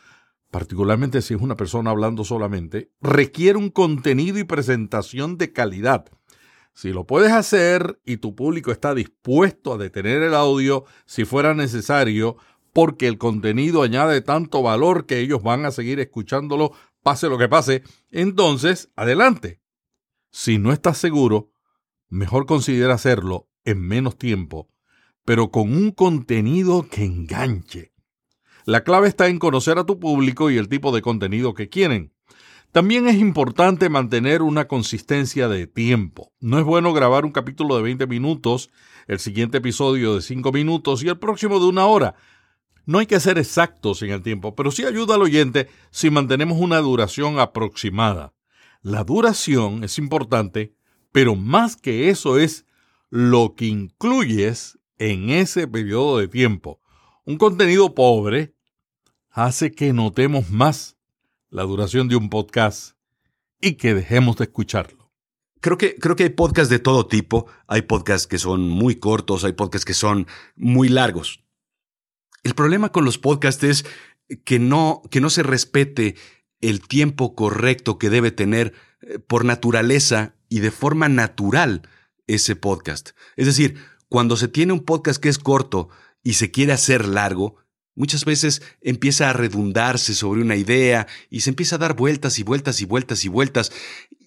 particularmente 0.51 1.23
si 1.23 1.35
es 1.35 1.41
una 1.41 1.57
persona 1.57 1.91
hablando 1.91 2.25
solamente, 2.25 2.91
requiere 3.01 3.59
un 3.59 3.71
contenido 3.71 4.39
y 4.39 4.45
presentación 4.45 5.39
de 5.39 5.53
calidad. 5.53 6.07
Si 6.73 6.91
lo 6.91 7.07
puedes 7.07 7.33
hacer 7.33 8.01
y 8.05 8.19
tu 8.19 8.35
público 8.35 8.71
está 8.71 8.95
dispuesto 8.95 9.75
a 9.75 9.79
detener 9.79 10.23
el 10.23 10.35
audio 10.35 10.85
si 11.07 11.25
fuera 11.25 11.55
necesario, 11.55 12.37
porque 12.73 13.09
el 13.09 13.19
contenido 13.19 13.83
añade 13.83 14.21
tanto 14.21 14.63
valor 14.63 15.07
que 15.07 15.19
ellos 15.19 15.43
van 15.43 15.65
a 15.65 15.71
seguir 15.71 15.99
escuchándolo, 16.01 16.73
pase 17.03 17.29
lo 17.29 17.39
que 17.39 17.49
pase, 17.49 17.83
entonces 18.11 18.91
adelante. 18.95 19.61
Si 20.31 20.59
no 20.59 20.73
estás 20.73 20.99
seguro, 20.99 21.51
mejor 22.09 22.47
considera 22.47 22.95
hacerlo 22.95 23.49
en 23.65 23.81
menos 23.81 24.17
tiempo 24.17 24.69
pero 25.29 25.51
con 25.51 25.77
un 25.77 25.91
contenido 25.91 26.89
que 26.89 27.05
enganche. 27.05 27.93
La 28.68 28.85
clave 28.85 29.09
está 29.09 29.28
en 29.28 29.38
conocer 29.38 29.78
a 29.78 29.87
tu 29.87 29.98
público 29.98 30.50
y 30.50 30.59
el 30.59 30.68
tipo 30.68 30.92
de 30.92 31.00
contenido 31.00 31.54
que 31.54 31.70
quieren. 31.70 32.12
También 32.70 33.09
es 33.09 33.16
importante 33.16 33.88
mantener 33.88 34.42
una 34.42 34.68
consistencia 34.68 35.48
de 35.48 35.66
tiempo. 35.66 36.35
No 36.38 36.59
es 36.59 36.66
bueno 36.66 36.92
grabar 36.92 37.24
un 37.24 37.33
capítulo 37.33 37.78
de 37.78 37.83
20 37.85 38.07
minutos, 38.07 38.70
el 39.07 39.20
siguiente 39.20 39.57
episodio 39.57 40.16
de 40.16 40.20
5 40.20 40.52
minutos 40.52 41.02
y 41.02 41.09
el 41.09 41.18
próximo 41.18 41.59
de 41.61 41.64
una 41.64 41.87
hora. 41.87 42.16
No 42.85 42.98
hay 42.98 43.07
que 43.07 43.20
ser 43.20 43.38
exactos 43.38 44.02
en 44.02 44.11
el 44.11 44.20
tiempo, 44.20 44.54
pero 44.54 44.70
sí 44.70 44.85
ayuda 44.85 45.14
al 45.14 45.22
oyente 45.22 45.70
si 45.90 46.11
mantenemos 46.11 46.59
una 46.61 46.76
duración 46.81 47.40
aproximada. 47.40 48.35
La 48.83 49.02
duración 49.02 49.83
es 49.83 49.96
importante, 49.96 50.74
pero 51.11 51.37
más 51.37 51.74
que 51.74 52.11
eso 52.11 52.38
es 52.38 52.66
lo 53.09 53.54
que 53.54 53.64
incluyes 53.64 54.78
en 54.98 55.31
ese 55.31 55.66
periodo 55.68 56.18
de 56.18 56.28
tiempo. 56.28 56.83
Un 57.24 57.38
contenido 57.38 57.94
pobre 57.94 58.58
hace 59.44 59.70
que 59.70 59.92
notemos 59.92 60.51
más 60.51 60.96
la 61.48 61.62
duración 61.62 62.09
de 62.09 62.16
un 62.16 62.29
podcast 62.29 62.96
y 63.61 63.74
que 63.74 63.94
dejemos 63.94 64.37
de 64.37 64.44
escucharlo. 64.44 65.12
Creo 65.61 65.79
que, 65.79 65.94
creo 65.94 66.16
que 66.16 66.24
hay 66.24 66.31
podcasts 66.31 66.70
de 66.70 66.81
todo 66.81 67.07
tipo. 67.07 67.46
Hay 67.68 67.83
podcasts 67.83 68.27
que 68.27 68.38
son 68.38 68.68
muy 68.68 68.96
cortos, 68.96 69.44
hay 69.44 69.53
podcasts 69.53 69.85
que 69.85 69.94
son 69.94 70.27
muy 70.57 70.88
largos. 70.88 71.44
El 72.42 72.55
problema 72.55 72.90
con 72.90 73.05
los 73.05 73.18
podcasts 73.18 73.62
es 73.62 73.87
que 74.44 74.59
no, 74.59 75.03
que 75.09 75.20
no 75.20 75.31
se 75.31 75.44
respete 75.44 76.16
el 76.61 76.81
tiempo 76.81 77.37
correcto 77.37 77.96
que 77.96 78.11
debe 78.11 78.33
tener 78.33 78.74
eh, 79.03 79.20
por 79.20 79.44
naturaleza 79.44 80.35
y 80.48 80.59
de 80.61 80.72
forma 80.72 81.09
natural 81.09 81.88
ese 82.27 82.57
podcast. 82.57 83.11
Es 83.37 83.46
decir, 83.46 83.77
cuando 84.09 84.37
se 84.37 84.48
tiene 84.48 84.72
un 84.72 84.85
podcast 84.85 85.22
que 85.22 85.29
es 85.29 85.38
corto 85.38 85.90
y 86.24 86.35
se 86.35 86.51
quiere 86.51 86.72
hacer 86.72 87.07
largo, 87.07 87.57
muchas 87.99 88.25
veces 88.25 88.63
empieza 88.81 89.29
a 89.29 89.33
redundarse 89.33 90.15
sobre 90.15 90.41
una 90.41 90.55
idea 90.55 91.09
y 91.31 91.41
se 91.41 91.51
empieza 91.51 91.77
a 91.77 91.79
dar 91.79 91.97
vueltas 91.97 92.39
y 92.39 92.45
vueltas 92.45 92.81
y 92.81 92.85
vueltas 92.85 93.25
y 93.25 93.29
vueltas 93.29 93.73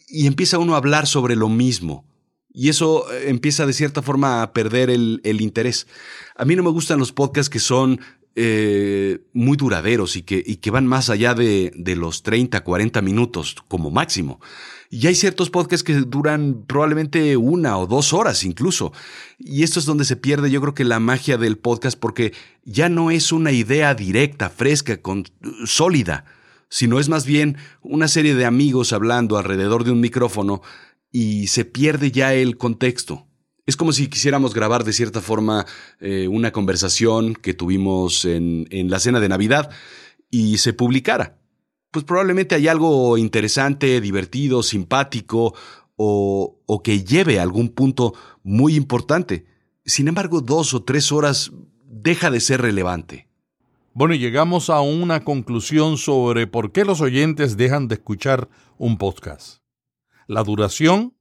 y 0.10 0.28
empieza 0.28 0.60
uno 0.60 0.74
a 0.76 0.78
hablar 0.78 1.08
sobre 1.08 1.38
lo 1.38 1.48
mismo. 1.48 2.06
Y 2.54 2.68
eso 2.68 3.10
eh, 3.12 3.30
empieza 3.30 3.66
de 3.66 3.72
cierta 3.72 4.02
forma 4.02 4.42
a 4.42 4.52
perder 4.52 4.90
el, 4.90 5.22
interés. 5.24 5.88
A 6.36 6.44
mí 6.44 6.58
no 6.58 6.64
me 6.64 6.70
gustan 6.70 7.00
los 7.00 7.14
podcasts 7.14 7.50
que 7.50 7.60
son 7.60 8.02
eh, 8.36 9.20
muy 9.32 9.56
duraderos 9.56 10.18
y 10.18 10.24
que, 10.24 10.44
y 10.46 10.58
que 10.58 10.70
van 10.70 10.86
más 10.86 11.10
allá 11.10 11.34
de, 11.34 11.72
de 11.74 11.96
los 11.96 12.24
30, 12.24 12.62
40 12.66 13.02
minutos 13.02 13.56
como 13.70 13.90
máximo. 13.90 14.42
Y 14.94 15.08
hay 15.08 15.16
ciertos 15.16 15.50
podcasts 15.50 15.86
que 15.86 15.94
duran 15.94 16.66
probablemente 16.68 17.38
una 17.38 17.78
o 17.78 17.88
dos 17.88 18.12
horas 18.12 18.44
incluso. 18.44 18.92
Y 19.40 19.64
esto 19.64 19.80
es 19.80 19.86
donde 19.86 20.04
se 20.04 20.18
pierde 20.18 20.52
yo 20.52 20.60
creo 20.60 20.74
que 20.74 20.84
la 20.84 21.00
magia 21.00 21.38
del 21.38 21.58
podcast 21.58 21.98
porque 21.98 22.34
ya 22.66 22.90
no 22.90 23.10
es 23.10 23.32
una 23.32 23.54
idea 23.54 23.96
directa, 23.96 24.50
fresca, 24.50 25.02
con, 25.02 25.24
sólida, 25.66 26.26
sino 26.70 27.00
es 27.00 27.08
más 27.08 27.26
bien 27.26 27.56
una 27.82 28.10
serie 28.10 28.36
de 28.36 28.44
amigos 28.44 28.92
hablando 28.92 29.38
alrededor 29.38 29.86
de 29.86 29.92
un 29.92 30.02
micrófono 30.02 30.62
y 31.10 31.48
se 31.48 31.64
pierde 31.64 32.12
ya 32.12 32.34
el 32.34 32.58
contexto. 32.58 33.28
Es 33.66 33.78
como 33.78 33.94
si 33.94 34.10
quisiéramos 34.10 34.54
grabar 34.54 34.84
de 34.84 34.92
cierta 34.92 35.22
forma 35.22 35.66
eh, 36.02 36.28
una 36.28 36.52
conversación 36.52 37.34
que 37.36 37.54
tuvimos 37.54 38.26
en, 38.26 38.68
en 38.72 38.90
la 38.90 39.00
cena 39.00 39.22
de 39.22 39.30
Navidad 39.30 39.70
y 40.30 40.58
se 40.58 40.74
publicara. 40.74 41.41
Pues 41.92 42.06
probablemente 42.06 42.56
hay 42.56 42.70
algo 42.70 43.18
interesante, 43.18 44.00
divertido, 44.00 44.64
simpático 44.64 45.54
o, 45.98 46.82
que 46.84 47.04
lleve 47.04 47.40
a 47.40 47.44
algún 47.44 47.70
punto 47.70 48.14
muy 48.44 48.76
importante. 48.76 49.46
Sin 49.86 50.08
embargo, 50.08 50.42
dos 50.42 50.74
o 50.74 50.84
tres 50.84 51.12
horas 51.12 51.52
deja 51.86 52.32
de 52.32 52.40
ser 52.40 52.62
relevante. 52.62 53.28
Bueno, 53.94 54.14
y 54.14 54.20
llegamos 54.20 54.70
a 54.70 54.80
una 54.80 55.26
conclusión 55.26 55.98
sobre 55.98 56.48
por 56.48 56.72
qué 56.72 56.86
los 56.86 57.02
oyentes 57.02 57.58
dejan 57.58 57.90
de 57.90 57.96
escuchar 57.96 58.50
un 58.78 58.98
podcast. 58.98 59.62
La 60.28 60.44
duración, 60.44 61.14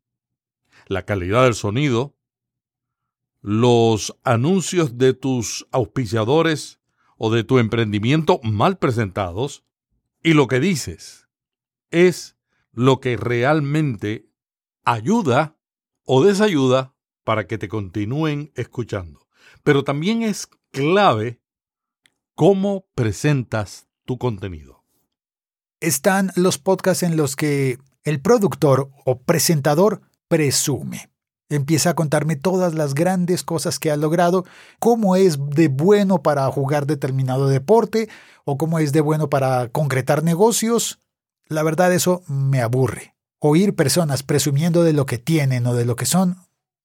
la 0.87 1.05
calidad 1.05 1.45
del 1.45 1.55
sonido, 1.55 2.15
los 3.43 4.17
anuncios 4.23 4.99
de 4.99 5.15
tus 5.15 5.67
auspiciadores 5.73 6.79
o 7.19 7.33
de 7.33 7.43
tu 7.43 7.59
emprendimiento 7.59 8.39
mal 8.45 8.79
presentados 8.79 9.65
y 10.23 10.35
lo 10.35 10.49
que 10.49 10.61
dices 10.61 11.29
es 11.91 12.37
lo 12.73 13.01
que 13.01 13.17
realmente 13.17 14.29
ayuda 14.85 15.57
o 16.05 16.25
desayuda 16.25 16.95
para 17.25 17.47
que 17.47 17.59
te 17.59 17.69
continúen 17.69 18.53
escuchando. 18.55 19.29
Pero 19.63 19.85
también 19.85 20.23
es 20.23 20.49
clave 20.71 21.41
cómo 22.35 22.87
presentas 22.95 23.89
tu 24.05 24.19
contenido. 24.19 24.85
Están 25.81 26.31
los 26.37 26.59
podcasts 26.59 27.03
en 27.03 27.17
los 27.17 27.37
que 27.37 27.79
el 28.05 28.21
productor 28.21 28.91
o 29.05 29.21
presentador 29.23 30.03
presume. 30.29 31.10
Empieza 31.51 31.91
a 31.91 31.95
contarme 31.95 32.37
todas 32.37 32.75
las 32.75 32.95
grandes 32.95 33.43
cosas 33.43 33.79
que 33.79 33.91
ha 33.91 33.97
logrado, 33.97 34.45
cómo 34.79 35.17
es 35.17 35.39
de 35.51 35.69
bueno 35.69 36.23
para 36.23 36.47
jugar 36.51 36.87
determinado 36.87 37.49
deporte 37.49 38.09
o 38.45 38.57
cómo 38.57 38.79
es 38.79 38.93
de 38.93 39.01
bueno 39.03 39.29
para 39.29 39.69
concretar 39.69 40.23
negocios. 40.23 41.01
La 41.49 41.63
verdad 41.63 41.93
eso 41.93 42.23
me 42.29 42.63
aburre. 42.63 43.17
Oír 43.41 43.75
personas 43.75 44.23
presumiendo 44.23 44.85
de 44.85 44.93
lo 44.93 45.07
que 45.07 45.19
tienen 45.19 45.67
o 45.67 45.75
de 45.75 45.85
lo 45.85 45.97
que 45.97 46.07
son 46.07 46.37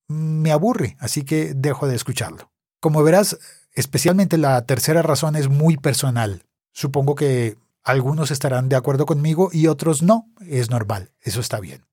me 0.08 0.52
aburre, 0.52 0.98
así 1.00 1.24
que 1.24 1.54
dejo 1.54 1.88
de 1.88 1.96
escucharlo. 1.96 2.52
Como 2.80 3.04
verás, 3.04 3.38
especialmente 3.74 4.38
la 4.38 4.66
tercera 4.66 5.02
razón 5.02 5.36
es 5.36 5.48
muy 5.48 5.78
personal. 5.78 6.44
Supongo 6.72 7.16
que 7.16 7.58
algunos 7.84 8.32
estarán 8.32 8.70
de 8.70 8.76
acuerdo 8.76 9.06
conmigo 9.06 9.50
y 9.52 9.68
otros 9.68 10.02
no. 10.02 10.28
Es 10.42 10.70
normal, 10.70 11.12
eso 11.22 11.40
está 11.40 11.60
bien. 11.60 11.84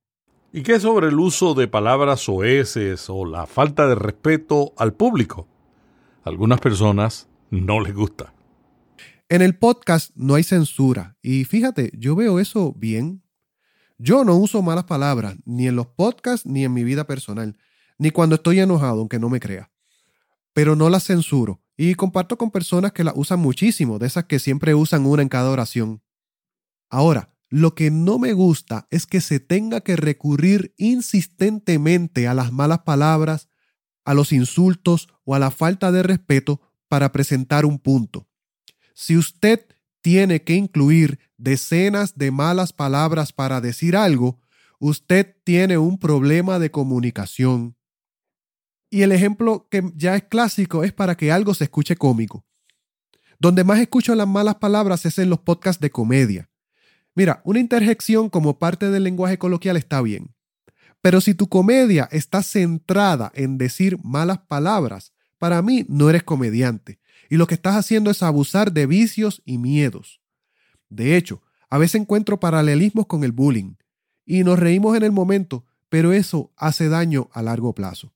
¿Y 0.52 0.62
qué 0.62 0.78
sobre 0.78 1.08
el 1.08 1.18
uso 1.18 1.54
de 1.54 1.66
palabras 1.66 2.20
soeces 2.20 3.08
o 3.08 3.24
la 3.24 3.46
falta 3.46 3.86
de 3.86 3.94
respeto 3.94 4.74
al 4.76 4.92
público? 4.92 5.48
algunas 6.24 6.60
personas 6.60 7.28
no 7.50 7.80
les 7.80 7.94
gusta. 7.94 8.34
En 9.28 9.42
el 9.42 9.56
podcast 9.56 10.12
no 10.14 10.34
hay 10.34 10.42
censura 10.42 11.16
y 11.22 11.44
fíjate, 11.44 11.90
yo 11.96 12.14
veo 12.14 12.38
eso 12.38 12.74
bien. 12.74 13.22
Yo 13.98 14.24
no 14.24 14.36
uso 14.36 14.62
malas 14.62 14.84
palabras 14.84 15.36
ni 15.44 15.68
en 15.68 15.76
los 15.76 15.86
podcasts 15.86 16.46
ni 16.46 16.64
en 16.64 16.72
mi 16.72 16.84
vida 16.84 17.06
personal, 17.06 17.56
ni 17.98 18.10
cuando 18.10 18.36
estoy 18.36 18.60
enojado, 18.60 19.00
aunque 19.00 19.18
no 19.18 19.28
me 19.28 19.40
crea. 19.40 19.70
Pero 20.52 20.76
no 20.76 20.90
las 20.90 21.04
censuro 21.04 21.62
y 21.76 21.94
comparto 21.94 22.36
con 22.36 22.50
personas 22.50 22.92
que 22.92 23.04
las 23.04 23.14
usan 23.16 23.40
muchísimo, 23.40 23.98
de 23.98 24.06
esas 24.06 24.24
que 24.24 24.38
siempre 24.38 24.74
usan 24.74 25.06
una 25.06 25.22
en 25.22 25.28
cada 25.28 25.50
oración. 25.50 26.02
Ahora, 26.90 27.31
lo 27.52 27.74
que 27.74 27.90
no 27.90 28.18
me 28.18 28.32
gusta 28.32 28.88
es 28.90 29.04
que 29.04 29.20
se 29.20 29.38
tenga 29.38 29.82
que 29.82 29.94
recurrir 29.94 30.72
insistentemente 30.78 32.26
a 32.26 32.32
las 32.32 32.50
malas 32.50 32.78
palabras, 32.78 33.50
a 34.06 34.14
los 34.14 34.32
insultos 34.32 35.08
o 35.24 35.34
a 35.34 35.38
la 35.38 35.50
falta 35.50 35.92
de 35.92 36.02
respeto 36.02 36.62
para 36.88 37.12
presentar 37.12 37.66
un 37.66 37.78
punto. 37.78 38.26
Si 38.94 39.18
usted 39.18 39.66
tiene 40.00 40.44
que 40.44 40.54
incluir 40.54 41.18
decenas 41.36 42.16
de 42.16 42.30
malas 42.30 42.72
palabras 42.72 43.34
para 43.34 43.60
decir 43.60 43.96
algo, 43.96 44.40
usted 44.78 45.36
tiene 45.44 45.76
un 45.76 45.98
problema 45.98 46.58
de 46.58 46.70
comunicación. 46.70 47.76
Y 48.88 49.02
el 49.02 49.12
ejemplo 49.12 49.68
que 49.70 49.92
ya 49.94 50.16
es 50.16 50.22
clásico 50.22 50.84
es 50.84 50.94
para 50.94 51.18
que 51.18 51.30
algo 51.30 51.52
se 51.52 51.64
escuche 51.64 51.96
cómico. 51.96 52.46
Donde 53.38 53.62
más 53.62 53.78
escucho 53.78 54.14
las 54.14 54.26
malas 54.26 54.54
palabras 54.54 55.04
es 55.04 55.18
en 55.18 55.28
los 55.28 55.40
podcasts 55.40 55.82
de 55.82 55.90
comedia. 55.90 56.48
Mira, 57.14 57.42
una 57.44 57.60
interjección 57.60 58.30
como 58.30 58.58
parte 58.58 58.90
del 58.90 59.04
lenguaje 59.04 59.38
coloquial 59.38 59.76
está 59.76 60.00
bien. 60.00 60.34
Pero 61.00 61.20
si 61.20 61.34
tu 61.34 61.48
comedia 61.48 62.08
está 62.12 62.42
centrada 62.42 63.32
en 63.34 63.58
decir 63.58 63.98
malas 64.02 64.38
palabras, 64.38 65.12
para 65.38 65.60
mí 65.60 65.84
no 65.88 66.08
eres 66.08 66.22
comediante. 66.22 67.00
Y 67.28 67.36
lo 67.36 67.46
que 67.46 67.54
estás 67.54 67.76
haciendo 67.76 68.10
es 68.10 68.22
abusar 68.22 68.72
de 68.72 68.86
vicios 68.86 69.42
y 69.44 69.58
miedos. 69.58 70.20
De 70.88 71.16
hecho, 71.16 71.42
a 71.68 71.78
veces 71.78 72.00
encuentro 72.00 72.38
paralelismos 72.38 73.06
con 73.06 73.24
el 73.24 73.32
bullying. 73.32 73.74
Y 74.24 74.44
nos 74.44 74.58
reímos 74.58 74.96
en 74.96 75.02
el 75.02 75.12
momento, 75.12 75.64
pero 75.88 76.12
eso 76.12 76.52
hace 76.56 76.88
daño 76.88 77.28
a 77.32 77.42
largo 77.42 77.74
plazo. 77.74 78.12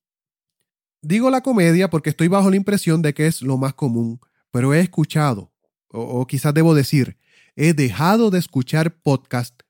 Digo 1.02 1.30
la 1.30 1.40
comedia 1.40 1.90
porque 1.90 2.10
estoy 2.10 2.28
bajo 2.28 2.50
la 2.50 2.56
impresión 2.56 3.02
de 3.02 3.14
que 3.14 3.26
es 3.26 3.42
lo 3.42 3.58
más 3.58 3.74
común, 3.74 4.20
pero 4.50 4.74
he 4.74 4.80
escuchado, 4.80 5.52
o, 5.88 6.26
quizás 6.26 6.54
debo 6.54 6.74
decir, 6.74 7.16
he 7.56 7.72
dejado 7.72 8.30
de 8.30 8.38
escuchar 8.38 9.00
podcast 9.00 9.62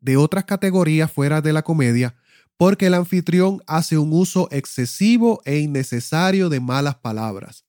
de 0.00 0.16
otras 0.16 0.44
categorías 0.44 1.10
fuera 1.10 1.40
de 1.40 1.52
la 1.52 1.62
comedia 1.62 2.14
porque 2.56 2.86
el 2.86 2.94
anfitrión 2.94 3.62
hace 3.66 3.96
un 3.96 4.12
uso 4.12 4.46
excesivo 4.50 5.40
e 5.46 5.58
innecesario 5.60 6.50
de 6.50 6.60
malas 6.60 6.96
palabras. 6.96 7.64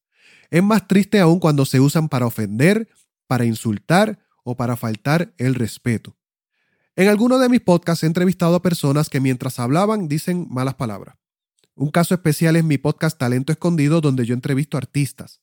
Es 0.49 0.61
más 0.61 0.85
triste 0.85 1.21
aún 1.21 1.39
cuando 1.39 1.63
se 1.63 1.79
usan 1.79 2.09
para 2.09 2.25
ofender, 2.25 2.89
para 3.25 3.45
insultar 3.45 4.19
o 4.43 4.57
para 4.57 4.75
faltar 4.75 5.33
el 5.37 5.55
respeto. 5.55 6.17
En 6.97 7.07
alguno 7.07 7.39
de 7.39 7.47
mis 7.47 7.61
podcasts 7.61 8.03
he 8.03 8.07
entrevistado 8.07 8.55
a 8.55 8.61
personas 8.61 9.09
que 9.09 9.21
mientras 9.21 9.59
hablaban 9.59 10.09
dicen 10.09 10.47
malas 10.49 10.75
palabras. 10.75 11.15
Un 11.73 11.89
caso 11.89 12.13
especial 12.13 12.57
es 12.57 12.65
mi 12.65 12.77
podcast 12.77 13.17
Talento 13.17 13.53
Escondido 13.53 14.01
donde 14.01 14.25
yo 14.25 14.33
entrevisto 14.33 14.75
artistas. 14.75 15.39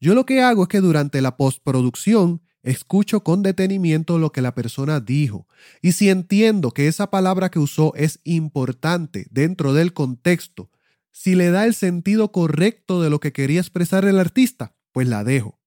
Yo 0.00 0.14
lo 0.14 0.24
que 0.24 0.40
hago 0.40 0.62
es 0.62 0.68
que 0.68 0.80
durante 0.80 1.20
la 1.20 1.36
postproducción 1.36 2.42
escucho 2.62 3.22
con 3.22 3.42
detenimiento 3.42 4.18
lo 4.18 4.32
que 4.32 4.42
la 4.42 4.54
persona 4.54 5.00
dijo 5.00 5.46
y 5.80 5.92
si 5.92 6.10
entiendo 6.10 6.72
que 6.72 6.88
esa 6.88 7.10
palabra 7.10 7.50
que 7.50 7.58
usó 7.58 7.94
es 7.94 8.20
importante 8.24 9.26
dentro 9.30 9.72
del 9.72 9.92
contexto, 9.92 10.70
si 11.10 11.34
le 11.34 11.50
da 11.50 11.64
el 11.64 11.74
sentido 11.74 12.32
correcto 12.32 13.02
de 13.02 13.10
lo 13.10 13.20
que 13.20 13.32
quería 13.32 13.60
expresar 13.60 14.04
el 14.04 14.18
artista, 14.18 14.74
pues 14.92 15.08
la 15.08 15.24
dejo. 15.24 15.58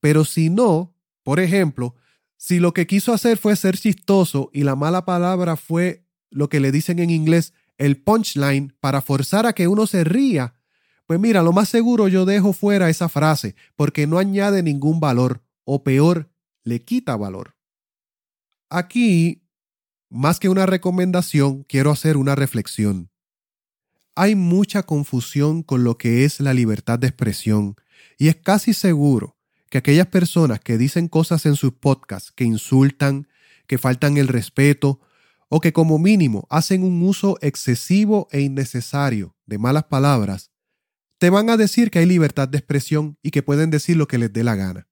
Pero 0.00 0.24
si 0.24 0.50
no, 0.50 0.94
por 1.22 1.40
ejemplo, 1.40 1.94
si 2.36 2.58
lo 2.58 2.74
que 2.74 2.86
quiso 2.86 3.12
hacer 3.12 3.38
fue 3.38 3.56
ser 3.56 3.76
chistoso 3.76 4.50
y 4.52 4.64
la 4.64 4.76
mala 4.76 5.04
palabra 5.04 5.56
fue 5.56 6.06
lo 6.30 6.48
que 6.48 6.60
le 6.60 6.72
dicen 6.72 6.98
en 6.98 7.10
inglés 7.10 7.54
el 7.78 7.96
punchline 8.02 8.74
para 8.80 9.00
forzar 9.00 9.46
a 9.46 9.52
que 9.52 9.68
uno 9.68 9.86
se 9.86 10.04
ría, 10.04 10.54
pues 11.06 11.20
mira, 11.20 11.42
lo 11.42 11.52
más 11.52 11.68
seguro 11.68 12.08
yo 12.08 12.24
dejo 12.24 12.52
fuera 12.52 12.88
esa 12.88 13.08
frase 13.08 13.56
porque 13.76 14.06
no 14.06 14.18
añade 14.18 14.62
ningún 14.62 15.00
valor 15.00 15.42
o 15.64 15.82
peor, 15.84 16.30
le 16.64 16.82
quita 16.82 17.16
valor. 17.16 17.56
Aquí, 18.70 19.46
más 20.10 20.40
que 20.40 20.48
una 20.48 20.66
recomendación, 20.66 21.62
quiero 21.64 21.90
hacer 21.90 22.16
una 22.16 22.34
reflexión. 22.34 23.10
Hay 24.16 24.34
mucha 24.34 24.82
confusión 24.82 25.62
con 25.62 25.84
lo 25.84 25.98
que 25.98 26.24
es 26.24 26.40
la 26.40 26.54
libertad 26.54 26.98
de 26.98 27.08
expresión 27.08 27.76
y 28.18 28.28
es 28.28 28.36
casi 28.36 28.72
seguro 28.72 29.36
que 29.70 29.78
aquellas 29.78 30.06
personas 30.06 30.60
que 30.60 30.78
dicen 30.78 31.08
cosas 31.08 31.46
en 31.46 31.56
sus 31.56 31.72
podcasts 31.72 32.32
que 32.32 32.44
insultan, 32.44 33.28
que 33.66 33.76
faltan 33.76 34.16
el 34.16 34.28
respeto 34.28 35.00
o 35.48 35.60
que 35.60 35.72
como 35.72 35.98
mínimo 35.98 36.46
hacen 36.48 36.84
un 36.84 37.02
uso 37.02 37.38
excesivo 37.40 38.28
e 38.30 38.40
innecesario 38.40 39.36
de 39.46 39.58
malas 39.58 39.84
palabras, 39.84 40.52
te 41.18 41.30
van 41.30 41.50
a 41.50 41.56
decir 41.56 41.90
que 41.90 41.98
hay 41.98 42.06
libertad 42.06 42.48
de 42.48 42.58
expresión 42.58 43.18
y 43.22 43.30
que 43.30 43.42
pueden 43.42 43.70
decir 43.70 43.96
lo 43.96 44.06
que 44.06 44.18
les 44.18 44.32
dé 44.32 44.44
la 44.44 44.54
gana. 44.54 44.88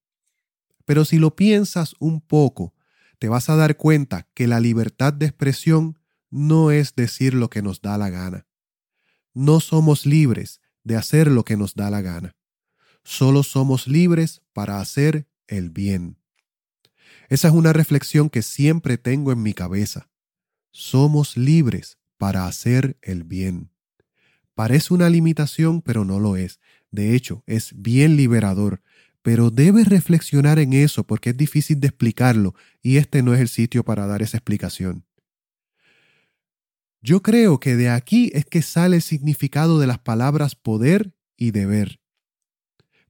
Pero 0.84 1.04
si 1.04 1.18
lo 1.18 1.36
piensas 1.36 1.94
un 1.98 2.20
poco, 2.20 2.74
te 3.18 3.28
vas 3.28 3.48
a 3.48 3.56
dar 3.56 3.76
cuenta 3.76 4.28
que 4.34 4.46
la 4.46 4.60
libertad 4.60 5.12
de 5.12 5.26
expresión 5.26 5.98
no 6.30 6.70
es 6.70 6.94
decir 6.94 7.34
lo 7.34 7.50
que 7.50 7.62
nos 7.62 7.82
da 7.82 7.98
la 7.98 8.10
gana. 8.10 8.46
No 9.34 9.60
somos 9.60 10.06
libres 10.06 10.60
de 10.84 10.96
hacer 10.96 11.30
lo 11.30 11.44
que 11.44 11.56
nos 11.56 11.74
da 11.74 11.90
la 11.90 12.00
gana. 12.00 12.36
Solo 13.04 13.42
somos 13.42 13.86
libres 13.86 14.42
para 14.52 14.80
hacer 14.80 15.28
el 15.46 15.70
bien. 15.70 16.18
Esa 17.28 17.48
es 17.48 17.54
una 17.54 17.72
reflexión 17.72 18.28
que 18.28 18.42
siempre 18.42 18.98
tengo 18.98 19.32
en 19.32 19.42
mi 19.42 19.54
cabeza. 19.54 20.10
Somos 20.70 21.36
libres 21.36 21.98
para 22.18 22.46
hacer 22.46 22.98
el 23.02 23.24
bien. 23.24 23.70
Parece 24.54 24.94
una 24.94 25.08
limitación, 25.08 25.80
pero 25.80 26.04
no 26.04 26.20
lo 26.20 26.36
es. 26.36 26.60
De 26.90 27.14
hecho, 27.14 27.42
es 27.46 27.72
bien 27.74 28.16
liberador 28.16 28.82
pero 29.22 29.50
debes 29.50 29.88
reflexionar 29.88 30.58
en 30.58 30.72
eso 30.72 31.04
porque 31.04 31.30
es 31.30 31.36
difícil 31.36 31.80
de 31.80 31.88
explicarlo 31.88 32.54
y 32.82 32.96
este 32.96 33.22
no 33.22 33.34
es 33.34 33.40
el 33.40 33.48
sitio 33.48 33.84
para 33.84 34.06
dar 34.06 34.20
esa 34.20 34.36
explicación. 34.36 35.04
Yo 37.00 37.22
creo 37.22 37.58
que 37.58 37.74
de 37.76 37.88
aquí 37.88 38.30
es 38.34 38.44
que 38.44 38.62
sale 38.62 38.96
el 38.96 39.02
significado 39.02 39.80
de 39.80 39.86
las 39.86 39.98
palabras 39.98 40.54
poder 40.54 41.14
y 41.36 41.50
deber. 41.50 42.00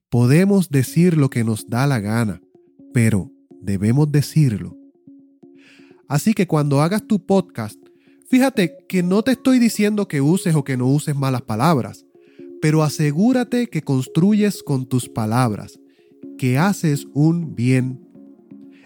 Podemos 0.09 0.69
decir 0.69 1.17
lo 1.17 1.29
que 1.29 1.43
nos 1.43 1.67
da 1.69 1.85
la 1.85 1.99
gana, 1.99 2.41
pero 2.93 3.31
debemos 3.49 4.11
decirlo. 4.11 4.77
Así 6.07 6.33
que 6.33 6.47
cuando 6.47 6.81
hagas 6.81 7.07
tu 7.07 7.25
podcast, 7.25 7.79
fíjate 8.29 8.77
que 8.87 9.03
no 9.03 9.23
te 9.23 9.31
estoy 9.31 9.59
diciendo 9.59 10.07
que 10.07 10.21
uses 10.21 10.55
o 10.55 10.63
que 10.63 10.77
no 10.77 10.87
uses 10.87 11.15
malas 11.15 11.41
palabras, 11.43 12.05
pero 12.61 12.83
asegúrate 12.83 13.67
que 13.67 13.81
construyes 13.81 14.63
con 14.63 14.87
tus 14.87 15.09
palabras, 15.09 15.79
que 16.43 16.57
haces 16.57 17.07
un 17.13 17.55
bien. 17.55 18.01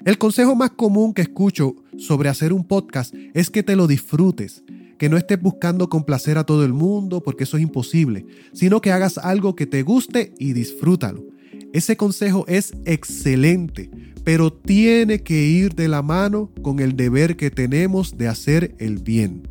El 0.06 0.20
consejo 0.20 0.56
más 0.56 0.70
común 0.70 1.12
que 1.12 1.24
escucho 1.24 1.74
sobre 1.98 2.30
hacer 2.30 2.54
un 2.54 2.64
podcast 2.64 3.16
es 3.34 3.50
que 3.50 3.64
te 3.64 3.76
lo 3.76 3.88
disfrutes, 3.88 4.64
que 5.00 5.10
no 5.10 5.18
estés 5.18 5.42
buscando 5.42 5.90
complacer 5.90 6.38
a 6.38 6.44
todo 6.44 6.64
el 6.64 6.74
mundo 6.74 7.24
porque 7.24 7.46
eso 7.46 7.58
es 7.58 7.64
imposible, 7.64 8.28
sino 8.54 8.80
que 8.80 8.92
hagas 8.92 9.18
algo 9.18 9.56
que 9.56 9.66
te 9.66 9.82
guste 9.82 10.36
y 10.38 10.54
disfrútalo. 10.54 11.26
Ese 11.74 11.98
consejo 11.98 12.46
es 12.48 12.74
excelente, 12.86 13.90
pero 14.24 14.54
tiene 14.54 15.24
que 15.24 15.42
ir 15.48 15.74
de 15.74 15.88
la 15.88 16.04
mano 16.04 16.52
con 16.62 16.80
el 16.80 16.96
deber 16.96 17.38
que 17.38 17.50
tenemos 17.50 18.20
de 18.20 18.28
hacer 18.28 18.76
el 18.78 19.00
bien. 19.00 19.48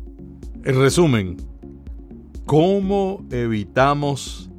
En 0.63 0.79
resumen, 0.79 1.35
¿cómo 2.45 3.25
evitamos 3.31 4.49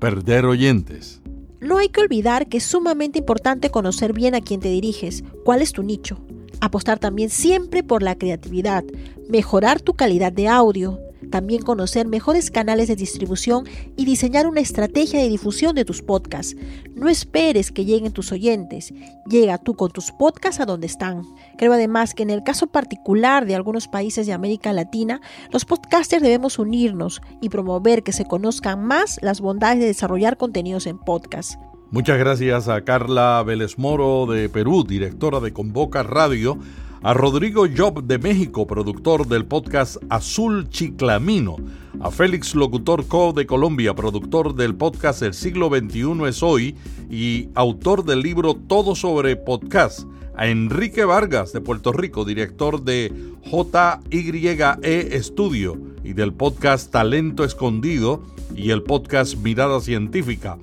perder 0.00 0.46
oyentes? 0.46 1.22
No 1.60 1.78
hay 1.78 1.88
que 1.88 2.00
olvidar 2.00 2.48
que 2.48 2.58
es 2.58 2.64
sumamente 2.64 3.18
importante 3.18 3.70
conocer 3.70 4.12
bien 4.12 4.34
a 4.34 4.40
quién 4.40 4.60
te 4.60 4.68
diriges, 4.68 5.24
cuál 5.44 5.62
es 5.62 5.72
tu 5.72 5.82
nicho. 5.82 6.18
Apostar 6.60 6.98
también 6.98 7.30
siempre 7.30 7.82
por 7.82 8.02
la 8.02 8.16
creatividad, 8.16 8.84
mejorar 9.28 9.80
tu 9.80 9.94
calidad 9.94 10.32
de 10.32 10.48
audio, 10.48 11.00
también 11.30 11.62
conocer 11.62 12.06
mejores 12.06 12.50
canales 12.50 12.88
de 12.88 12.96
distribución 12.96 13.64
y 13.96 14.04
diseñar 14.04 14.46
una 14.46 14.60
estrategia 14.60 15.20
de 15.20 15.28
difusión 15.28 15.74
de 15.74 15.84
tus 15.84 16.02
podcasts. 16.02 16.56
No 16.94 17.08
esperes 17.08 17.72
que 17.72 17.84
lleguen 17.84 18.12
tus 18.12 18.32
oyentes, 18.32 18.92
llega 19.28 19.58
tú 19.58 19.74
con 19.74 19.90
tus 19.90 20.12
podcasts 20.12 20.60
a 20.60 20.66
donde 20.66 20.86
están. 20.86 21.22
Creo 21.58 21.72
además 21.72 22.14
que 22.14 22.22
en 22.22 22.30
el 22.30 22.42
caso 22.42 22.66
particular 22.66 23.46
de 23.46 23.54
algunos 23.54 23.88
países 23.88 24.26
de 24.26 24.32
América 24.32 24.72
Latina, 24.72 25.20
los 25.52 25.64
podcasters 25.64 26.22
debemos 26.22 26.58
unirnos 26.58 27.20
y 27.40 27.48
promover 27.48 28.02
que 28.02 28.12
se 28.12 28.24
conozcan 28.24 28.84
más 28.84 29.18
las 29.22 29.40
bondades 29.40 29.80
de 29.80 29.86
desarrollar 29.86 30.36
contenidos 30.36 30.86
en 30.86 30.98
podcast. 30.98 31.60
Muchas 31.90 32.18
gracias 32.18 32.68
a 32.68 32.82
Carla 32.82 33.42
Vélez 33.46 33.78
Moro 33.78 34.26
de 34.26 34.48
Perú, 34.48 34.84
directora 34.84 35.38
de 35.40 35.52
Convoca 35.52 36.02
Radio 36.02 36.58
a 37.02 37.14
Rodrigo 37.14 37.66
Job 37.74 38.04
de 38.04 38.18
México, 38.18 38.66
productor 38.66 39.26
del 39.26 39.44
podcast 39.44 39.96
Azul 40.08 40.68
Chiclamino, 40.68 41.56
a 42.00 42.10
Félix 42.10 42.54
Locutor 42.54 43.06
Co 43.06 43.32
de 43.32 43.46
Colombia, 43.46 43.94
productor 43.94 44.54
del 44.54 44.74
podcast 44.74 45.22
El 45.22 45.34
siglo 45.34 45.68
XXI 45.68 46.24
es 46.26 46.42
hoy 46.42 46.76
y 47.10 47.48
autor 47.54 48.04
del 48.04 48.20
libro 48.20 48.54
Todo 48.54 48.94
sobre 48.94 49.36
podcast, 49.36 50.06
a 50.36 50.48
Enrique 50.48 51.04
Vargas 51.04 51.52
de 51.52 51.60
Puerto 51.60 51.92
Rico, 51.92 52.24
director 52.24 52.82
de 52.82 53.12
JYE 53.44 55.22
Studio 55.22 55.78
y 56.04 56.12
del 56.12 56.32
podcast 56.32 56.90
Talento 56.90 57.44
Escondido 57.44 58.22
y 58.54 58.70
el 58.70 58.82
podcast 58.82 59.36
Mirada 59.36 59.80
Científica. 59.80 60.58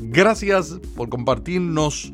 Gracias 0.00 0.80
por 0.96 1.08
compartirnos 1.08 2.12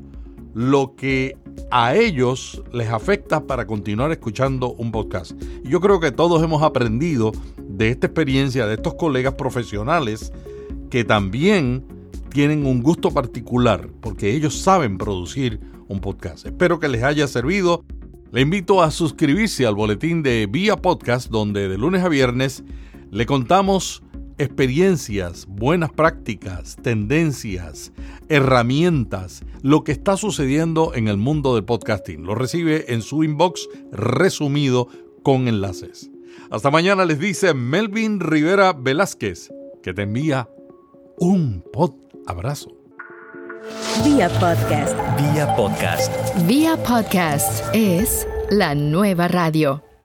lo 0.55 0.95
que 0.95 1.37
a 1.71 1.95
ellos 1.95 2.63
les 2.73 2.89
afecta 2.89 3.47
para 3.47 3.67
continuar 3.67 4.13
escuchando 4.13 4.73
un 4.75 4.93
podcast. 4.93 5.33
Yo 5.65 5.81
creo 5.81 6.01
que 6.01 6.13
todos 6.13 6.43
hemos 6.43 6.63
aprendido 6.63 7.33
de 7.59 7.91
esta 7.91 8.07
experiencia 8.07 8.67
de 8.67 8.75
estos 8.75 8.95
colegas 8.95 9.35
profesionales 9.35 10.33
que 10.91 11.05
también 11.05 11.85
tienen 12.31 12.67
un 12.67 12.83
gusto 12.83 13.11
particular 13.11 13.89
porque 14.01 14.33
ellos 14.33 14.57
saben 14.57 14.97
producir 14.97 15.61
un 15.89 16.01
podcast. 16.01 16.47
Espero 16.47 16.79
que 16.79 16.89
les 16.89 17.03
haya 17.03 17.27
servido. 17.27 17.85
Le 18.33 18.41
invito 18.41 18.83
a 18.83 18.91
suscribirse 18.91 19.67
al 19.67 19.75
boletín 19.75 20.23
de 20.23 20.49
Vía 20.51 20.77
Podcast 20.77 21.31
donde 21.31 21.69
de 21.69 21.79
lunes 21.79 22.03
a 22.03 22.09
viernes 22.09 22.65
le 23.11 23.27
contamos 23.27 24.03
experiencias, 24.39 25.47
buenas 25.47 25.93
prácticas, 25.93 26.77
tendencias, 26.83 27.93
herramientas, 28.29 29.45
lo 29.63 29.85
que 29.85 29.93
está 29.93 30.17
sucediendo 30.17 30.95
en 30.95 31.09
el 31.09 31.17
mundo 31.17 31.55
del 31.55 31.65
podcasting. 31.65 32.25
Lo 32.25 32.35
recibe 32.35 32.93
en 32.93 33.03
su 33.03 33.25
inbox 33.25 33.69
resumido 33.93 34.89
con 35.23 35.49
enlaces. 35.49 36.11
Hasta 36.51 36.71
mañana 36.71 37.05
les 37.05 37.19
dice 37.19 37.55
Melvin 37.55 38.21
Rivera 38.21 38.73
Velázquez, 38.73 39.51
que 39.83 39.95
te 39.95 40.03
envía 40.03 40.49
un 41.19 41.65
pod 41.73 41.93
abrazo. 42.27 42.77
Vía 44.05 44.29
podcast. 44.41 44.97
Vía 45.17 45.55
podcast. 45.57 46.13
Vía 46.47 46.77
podcast 46.83 47.65
es 47.73 48.27
la 48.51 48.75
nueva 48.75 49.29
radio. 49.29 49.94